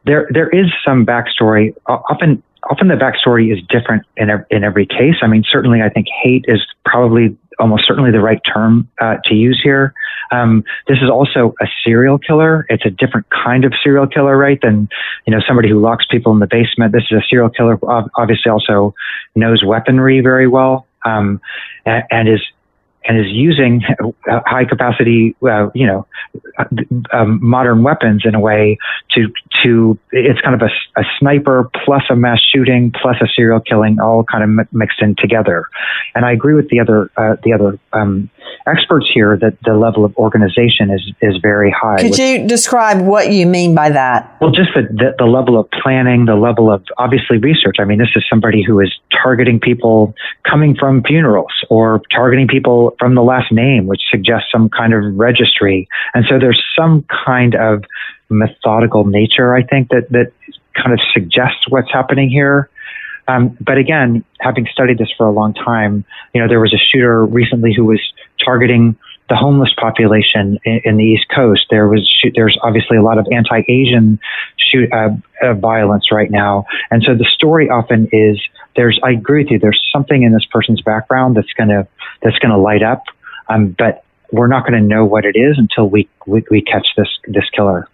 there 0.05 0.27
there 0.31 0.49
is 0.49 0.67
some 0.85 1.05
backstory. 1.05 1.75
Often 1.87 2.43
often 2.69 2.87
the 2.87 2.95
backstory 2.95 3.53
is 3.53 3.59
different 3.69 4.03
in 4.17 4.29
in 4.49 4.63
every 4.63 4.85
case. 4.85 5.15
I 5.21 5.27
mean, 5.27 5.43
certainly 5.49 5.81
I 5.81 5.89
think 5.89 6.07
hate 6.23 6.45
is 6.47 6.61
probably 6.85 7.35
almost 7.59 7.85
certainly 7.87 8.11
the 8.11 8.19
right 8.19 8.41
term 8.51 8.89
uh, 8.99 9.17
to 9.25 9.35
use 9.35 9.59
here. 9.63 9.93
Um, 10.31 10.63
this 10.87 10.97
is 11.01 11.09
also 11.09 11.53
a 11.61 11.67
serial 11.83 12.17
killer. 12.17 12.65
It's 12.69 12.85
a 12.85 12.89
different 12.89 13.27
kind 13.29 13.65
of 13.65 13.73
serial 13.83 14.07
killer, 14.07 14.35
right? 14.35 14.59
Than 14.61 14.89
you 15.25 15.31
know 15.31 15.41
somebody 15.47 15.69
who 15.69 15.79
locks 15.79 16.05
people 16.09 16.31
in 16.33 16.39
the 16.39 16.47
basement. 16.47 16.91
This 16.93 17.03
is 17.11 17.17
a 17.17 17.23
serial 17.29 17.49
killer. 17.49 17.79
Obviously, 18.17 18.51
also 18.51 18.95
knows 19.35 19.63
weaponry 19.63 20.21
very 20.21 20.47
well 20.47 20.87
um, 21.05 21.41
and, 21.85 22.03
and 22.11 22.29
is 22.29 22.41
and 23.05 23.19
is 23.19 23.31
using 23.31 23.81
high 24.27 24.65
capacity, 24.65 25.35
uh, 25.47 25.69
you 25.73 25.85
know, 25.85 26.07
um, 27.11 27.39
modern 27.41 27.83
weapons 27.83 28.23
in 28.25 28.35
a 28.35 28.39
way 28.39 28.77
to 29.11 29.31
to 29.63 29.97
it's 30.11 30.39
kind 30.41 30.55
of 30.55 30.61
a, 30.61 30.99
a, 30.99 31.03
sniper 31.19 31.69
plus 31.85 32.03
a 32.09 32.15
mass 32.15 32.39
shooting 32.53 32.91
plus 33.01 33.15
a 33.21 33.27
serial 33.35 33.59
killing 33.59 33.99
all 33.99 34.23
kind 34.23 34.59
of 34.59 34.73
mixed 34.73 35.01
in 35.01 35.15
together. 35.15 35.67
And 36.15 36.25
I 36.25 36.31
agree 36.31 36.53
with 36.53 36.69
the 36.69 36.79
other 36.79 37.11
uh, 37.17 37.35
the 37.43 37.53
other 37.53 37.79
um, 37.91 38.29
experts 38.67 39.07
here 39.13 39.37
that 39.37 39.57
the 39.63 39.73
level 39.73 40.05
of 40.05 40.15
organization 40.17 40.91
is 40.91 41.11
is 41.21 41.37
very 41.41 41.71
high. 41.71 42.01
Could 42.01 42.17
you 42.17 42.47
describe 42.47 43.05
what 43.05 43.31
you 43.31 43.45
mean 43.45 43.75
by 43.75 43.89
that? 43.89 44.37
Well, 44.41 44.51
just 44.51 44.69
the, 44.75 44.83
the 44.83 45.15
the 45.17 45.25
level 45.25 45.59
of 45.59 45.69
planning, 45.71 46.25
the 46.25 46.35
level 46.35 46.71
of 46.71 46.83
obviously 46.97 47.37
research. 47.37 47.77
I 47.79 47.85
mean, 47.85 47.99
this 47.99 48.09
is 48.15 48.23
somebody 48.29 48.63
who 48.63 48.79
is 48.79 48.93
targeting 49.11 49.59
people 49.59 50.13
coming 50.49 50.75
from 50.75 51.03
funerals 51.03 51.53
or 51.69 52.01
targeting 52.11 52.47
people 52.47 52.92
from 52.99 53.15
the 53.15 53.23
last 53.23 53.51
name, 53.51 53.87
which 53.87 54.01
suggests 54.09 54.47
some 54.51 54.69
kind 54.69 54.93
of 54.93 55.03
registry. 55.15 55.87
And 56.13 56.25
so 56.29 56.39
there's 56.39 56.63
some 56.77 57.05
kind 57.25 57.55
of 57.55 57.83
methodical 58.29 59.05
nature, 59.05 59.55
I 59.55 59.63
think, 59.63 59.89
that, 59.89 60.09
that 60.11 60.31
kind 60.75 60.93
of 60.93 60.99
suggests 61.13 61.69
what's 61.69 61.91
happening 61.91 62.29
here. 62.29 62.69
Um, 63.27 63.57
but 63.61 63.77
again, 63.77 64.23
having 64.41 64.67
studied 64.71 64.97
this 64.97 65.09
for 65.17 65.25
a 65.25 65.31
long 65.31 65.53
time, 65.53 66.03
you 66.33 66.41
know, 66.41 66.47
there 66.47 66.59
was 66.59 66.73
a 66.73 66.77
shooter 66.77 67.25
recently 67.25 67.73
who 67.73 67.85
was 67.85 68.01
targeting 68.43 68.97
the 69.33 69.37
homeless 69.37 69.73
population 69.79 70.59
in, 70.63 70.81
in 70.85 70.97
the 70.97 71.03
East 71.03 71.25
Coast. 71.33 71.65
There 71.71 71.87
was 71.87 72.07
there's 72.35 72.55
obviously 72.61 72.97
a 72.97 73.01
lot 73.01 73.17
of 73.17 73.25
anti-Asian 73.31 74.19
shoot, 74.57 74.93
uh, 74.93 75.09
uh, 75.41 75.55
violence 75.55 76.11
right 76.11 76.29
now, 76.29 76.65
and 76.91 77.01
so 77.01 77.15
the 77.15 77.25
story 77.25 77.67
often 77.67 78.07
is 78.11 78.39
there's 78.75 78.99
I 79.03 79.09
agree 79.11 79.41
with 79.43 79.51
you. 79.51 79.57
There's 79.57 79.81
something 79.91 80.21
in 80.21 80.33
this 80.33 80.45
person's 80.45 80.83
background 80.83 81.35
that's 81.35 81.51
gonna 81.57 81.87
that's 82.21 82.37
gonna 82.37 82.59
light 82.59 82.83
up, 82.83 83.05
um, 83.49 83.75
but 83.75 84.03
we're 84.31 84.47
not 84.47 84.67
going 84.67 84.79
to 84.79 84.87
know 84.87 85.05
what 85.05 85.25
it 85.25 85.35
is 85.35 85.59
until 85.59 85.87
we, 85.87 86.09
we, 86.25 86.43
we 86.49 86.61
catch 86.61 86.87
this 86.97 87.07
this 87.27 87.47
killer. 87.55 87.87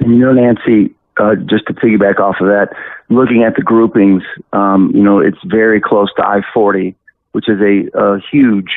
You 0.00 0.16
know, 0.18 0.32
Nancy, 0.32 0.94
uh, 1.18 1.36
just 1.36 1.66
to 1.66 1.74
piggyback 1.74 2.20
off 2.20 2.36
of 2.40 2.48
that, 2.48 2.70
looking 3.08 3.42
at 3.42 3.54
the 3.54 3.62
groupings, 3.62 4.22
um, 4.52 4.92
you 4.94 5.02
know, 5.02 5.18
it's 5.18 5.38
very 5.44 5.80
close 5.80 6.12
to 6.16 6.26
I-40, 6.26 6.94
which 7.32 7.48
is 7.48 7.60
a, 7.60 7.98
a 7.98 8.20
huge 8.30 8.70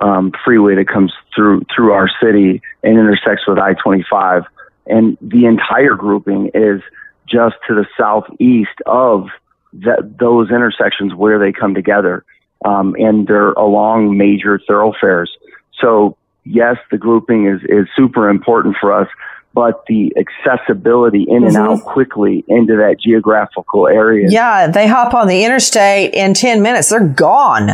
um, 0.00 0.32
freeway 0.44 0.74
that 0.76 0.88
comes 0.88 1.12
through 1.34 1.62
through 1.74 1.92
our 1.92 2.08
city 2.22 2.62
and 2.82 2.98
intersects 2.98 3.46
with 3.46 3.58
I-25, 3.58 4.44
and 4.86 5.18
the 5.20 5.46
entire 5.46 5.94
grouping 5.94 6.50
is 6.54 6.80
just 7.28 7.56
to 7.68 7.74
the 7.74 7.86
southeast 7.98 8.80
of 8.86 9.28
that, 9.74 10.16
those 10.18 10.50
intersections 10.50 11.14
where 11.14 11.38
they 11.38 11.52
come 11.52 11.74
together. 11.74 12.24
Um, 12.64 12.94
and 12.96 13.26
they're 13.26 13.52
along 13.52 14.16
major 14.16 14.60
thoroughfares. 14.68 15.36
So 15.80 16.16
yes, 16.44 16.76
the 16.90 16.98
grouping 16.98 17.48
is, 17.48 17.60
is 17.64 17.88
super 17.96 18.28
important 18.28 18.76
for 18.80 18.92
us, 18.92 19.08
but 19.54 19.84
the 19.86 20.14
accessibility 20.16 21.26
in 21.28 21.42
mm-hmm. 21.42 21.46
and 21.48 21.56
out 21.56 21.82
quickly 21.84 22.44
into 22.48 22.76
that 22.76 22.96
geographical 23.00 23.88
area. 23.88 24.28
Yeah, 24.30 24.68
they 24.68 24.86
hop 24.86 25.14
on 25.14 25.28
the 25.28 25.44
interstate 25.44 26.14
in 26.14 26.34
10 26.34 26.62
minutes, 26.62 26.90
they're 26.90 27.06
gone, 27.06 27.70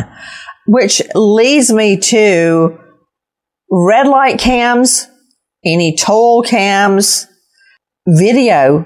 which 0.69 1.01
leads 1.15 1.71
me 1.71 1.97
to 1.97 2.79
red 3.71 4.07
light 4.07 4.39
cams, 4.39 5.07
any 5.63 5.95
toll 5.95 6.43
cams, 6.43 7.27
video 8.07 8.85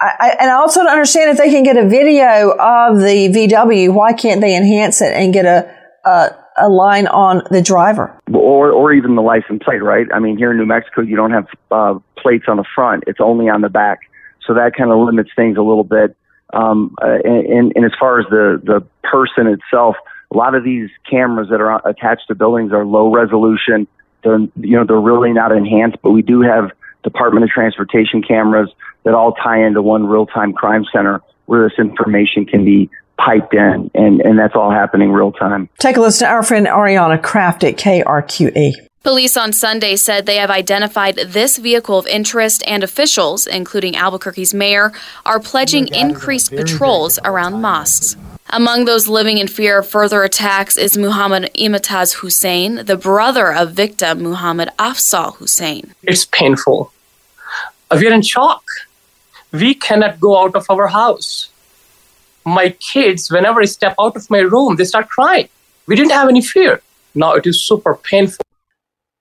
I, 0.00 0.36
and 0.40 0.50
I 0.50 0.54
also 0.54 0.80
don't 0.80 0.90
understand 0.90 1.30
if 1.30 1.38
they 1.38 1.50
can 1.50 1.62
get 1.62 1.76
a 1.76 1.88
video 1.88 2.50
of 2.50 2.98
the 2.98 3.30
VW, 3.32 3.94
why 3.94 4.12
can't 4.12 4.40
they 4.40 4.56
enhance 4.56 5.00
it 5.00 5.14
and 5.14 5.32
get 5.32 5.46
a, 5.46 5.72
a, 6.04 6.30
a 6.58 6.68
line 6.68 7.06
on 7.06 7.42
the 7.50 7.62
driver? 7.62 8.20
Or, 8.32 8.70
or 8.70 8.92
even 8.92 9.14
the 9.14 9.22
license 9.22 9.62
plate, 9.64 9.82
right? 9.82 10.06
I 10.12 10.18
mean, 10.18 10.36
here 10.36 10.50
in 10.50 10.58
New 10.58 10.66
Mexico, 10.66 11.00
you 11.00 11.16
don't 11.16 11.30
have 11.30 11.46
uh, 11.70 11.98
plates 12.18 12.44
on 12.48 12.56
the 12.56 12.64
front; 12.74 13.04
it's 13.06 13.20
only 13.20 13.48
on 13.48 13.60
the 13.60 13.68
back, 13.68 14.00
so 14.46 14.54
that 14.54 14.72
kind 14.76 14.90
of 14.90 14.98
limits 14.98 15.30
things 15.36 15.56
a 15.56 15.62
little 15.62 15.84
bit. 15.84 16.16
Um, 16.52 16.94
uh, 17.02 17.18
and, 17.24 17.72
and 17.74 17.84
as 17.84 17.92
far 17.98 18.20
as 18.20 18.26
the 18.30 18.60
the 18.62 18.86
person 19.04 19.46
itself, 19.46 19.96
a 20.34 20.36
lot 20.36 20.54
of 20.54 20.64
these 20.64 20.90
cameras 21.08 21.48
that 21.50 21.60
are 21.60 21.86
attached 21.88 22.28
to 22.28 22.34
buildings 22.34 22.72
are 22.72 22.84
low 22.84 23.12
resolution. 23.12 23.86
They're 24.22 24.38
you 24.38 24.76
know 24.76 24.84
they're 24.84 25.00
really 25.00 25.32
not 25.32 25.52
enhanced, 25.52 25.98
but 26.02 26.10
we 26.10 26.22
do 26.22 26.40
have 26.40 26.70
Department 27.02 27.44
of 27.44 27.50
Transportation 27.50 28.22
cameras 28.22 28.70
that 29.04 29.14
all 29.14 29.32
tie 29.32 29.64
into 29.64 29.82
one 29.82 30.06
real-time 30.06 30.52
crime 30.54 30.84
center 30.92 31.20
where 31.46 31.68
this 31.68 31.78
information 31.78 32.46
can 32.46 32.64
be 32.64 32.88
piped 33.18 33.54
in, 33.54 33.90
and, 33.94 34.20
and 34.22 34.38
that's 34.38 34.54
all 34.56 34.70
happening 34.70 35.12
real 35.12 35.30
time. 35.30 35.68
Take 35.78 35.96
a 35.96 36.00
listen 36.00 36.26
to 36.26 36.32
our 36.32 36.42
friend 36.42 36.66
Ariana 36.66 37.22
Kraft 37.22 37.62
at 37.62 37.76
KRQE. 37.76 38.72
Police 39.02 39.36
on 39.36 39.52
Sunday 39.52 39.96
said 39.96 40.24
they 40.24 40.36
have 40.36 40.50
identified 40.50 41.16
this 41.16 41.58
vehicle 41.58 41.98
of 41.98 42.06
interest, 42.06 42.64
and 42.66 42.82
officials, 42.82 43.46
including 43.46 43.94
Albuquerque's 43.94 44.54
mayor, 44.54 44.92
are 45.26 45.38
pledging 45.38 45.88
increased 45.88 46.50
patrols 46.50 47.18
around 47.22 47.60
mosques. 47.60 48.16
Among 48.50 48.84
those 48.84 49.08
living 49.08 49.38
in 49.38 49.48
fear 49.48 49.80
of 49.80 49.88
further 49.88 50.22
attacks 50.22 50.76
is 50.76 50.96
Muhammad 50.96 51.50
Imtiaz 51.54 52.14
Hussein, 52.14 52.84
the 52.84 52.96
brother 52.96 53.52
of 53.52 53.72
victim 53.72 54.22
Muhammad 54.22 54.70
Afzal 54.78 55.36
Hussein. 55.36 55.94
It's 56.02 56.24
painful. 56.24 56.92
We 57.90 58.06
are 58.06 58.12
in 58.12 58.22
shock. 58.22 58.64
We 59.52 59.74
cannot 59.74 60.20
go 60.20 60.38
out 60.38 60.54
of 60.56 60.66
our 60.68 60.88
house 60.88 61.50
my 62.44 62.70
kids, 62.70 63.30
whenever 63.30 63.60
I 63.60 63.64
step 63.64 63.94
out 64.00 64.16
of 64.16 64.30
my 64.30 64.40
room, 64.40 64.76
they 64.76 64.84
start 64.84 65.08
crying. 65.08 65.48
We 65.86 65.96
didn't 65.96 66.12
have 66.12 66.28
any 66.28 66.42
fear. 66.42 66.80
Now 67.14 67.34
it 67.34 67.46
is 67.46 67.62
super 67.62 67.94
painful. 67.94 68.44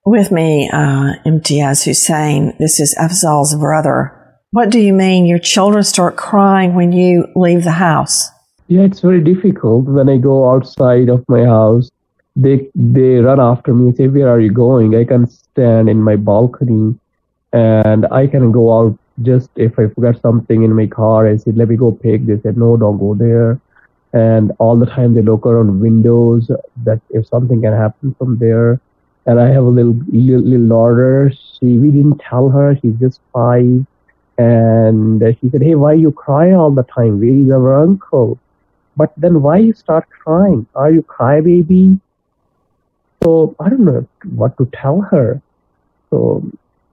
With 0.06 0.32
me, 0.32 0.70
uh, 0.72 1.14
Imtiaz 1.26 1.86
Hussein, 1.86 2.54
this 2.60 2.80
is 2.80 2.96
Afzal's 3.00 3.56
brother. 3.56 4.20
What 4.52 4.70
do 4.70 4.80
you 4.80 4.94
mean 4.94 5.26
your 5.26 5.40
children 5.40 5.84
start 5.84 6.18
crying 6.18 6.76
when 6.76 6.92
you 6.92 7.28
leave 7.36 7.64
the 7.64 7.72
house? 7.72 8.30
Yeah, 8.74 8.82
it's 8.86 9.02
very 9.02 9.22
difficult 9.22 9.86
when 9.86 10.10
I 10.10 10.18
go 10.18 10.50
outside 10.50 11.10
of 11.10 11.24
my 11.30 11.44
house. 11.46 11.92
They 12.36 12.72
they 12.74 13.18
run 13.18 13.40
after 13.40 13.74
me 13.74 13.94
say, 13.96 14.08
Where 14.08 14.28
are 14.28 14.40
you 14.40 14.52
going? 14.52 14.96
I 14.96 15.04
can 15.06 15.28
stand 15.28 15.90
in 15.90 16.02
my 16.02 16.16
balcony 16.16 16.96
and 17.52 18.08
I 18.08 18.26
can 18.26 18.52
go 18.52 18.64
out 18.78 18.98
just 19.22 19.52
if 19.56 19.78
I 19.78 19.88
forgot 19.90 20.20
something 20.22 20.64
in 20.64 20.74
my 20.76 20.88
car, 20.88 21.28
I 21.28 21.38
said, 21.38 21.56
let 21.56 21.70
me 21.70 21.76
go 21.76 21.92
pick. 21.92 22.26
They 22.26 22.40
said, 22.40 22.58
no, 22.58 22.76
don't 22.76 22.98
go 22.98 23.14
there. 23.14 23.60
And 24.14 24.52
all 24.58 24.76
the 24.76 24.88
time 24.88 25.14
they 25.14 25.22
look 25.22 25.46
around 25.46 25.80
windows 25.80 26.50
that 26.84 27.00
if 27.12 27.28
something 27.28 27.62
can 27.62 27.74
happen 27.74 28.16
from 28.18 28.40
there. 28.40 28.80
And 29.28 29.40
I 29.40 29.50
have 29.50 29.66
a 29.66 29.76
little, 29.78 29.98
little, 30.12 30.42
little 30.42 30.68
daughter. 30.68 31.32
She, 31.32 31.78
we 31.78 31.92
didn't 31.92 32.20
tell 32.20 32.50
her. 32.50 32.76
She's 32.82 32.96
just 32.96 33.22
five. 33.32 33.86
And 34.40 35.22
she 35.40 35.50
said, 35.52 35.62
hey, 35.62 35.76
why 35.76 35.94
you 35.94 36.12
cry 36.12 36.54
all 36.54 36.72
the 36.72 36.84
time? 36.84 37.20
Where 37.20 37.30
is 37.30 37.52
our 37.52 37.84
uncle? 37.84 38.40
But 38.96 39.14
then 39.18 39.42
why 39.42 39.58
you 39.58 39.74
start 39.74 40.08
crying? 40.10 40.68
Are 40.76 40.92
you 40.92 41.02
crybaby? 41.04 42.00
So 43.24 43.56
I 43.60 43.70
don't 43.70 43.86
know 43.86 44.08
what 44.36 44.58
to 44.58 44.70
tell 44.74 45.02
her. 45.02 45.42
So 46.10 46.44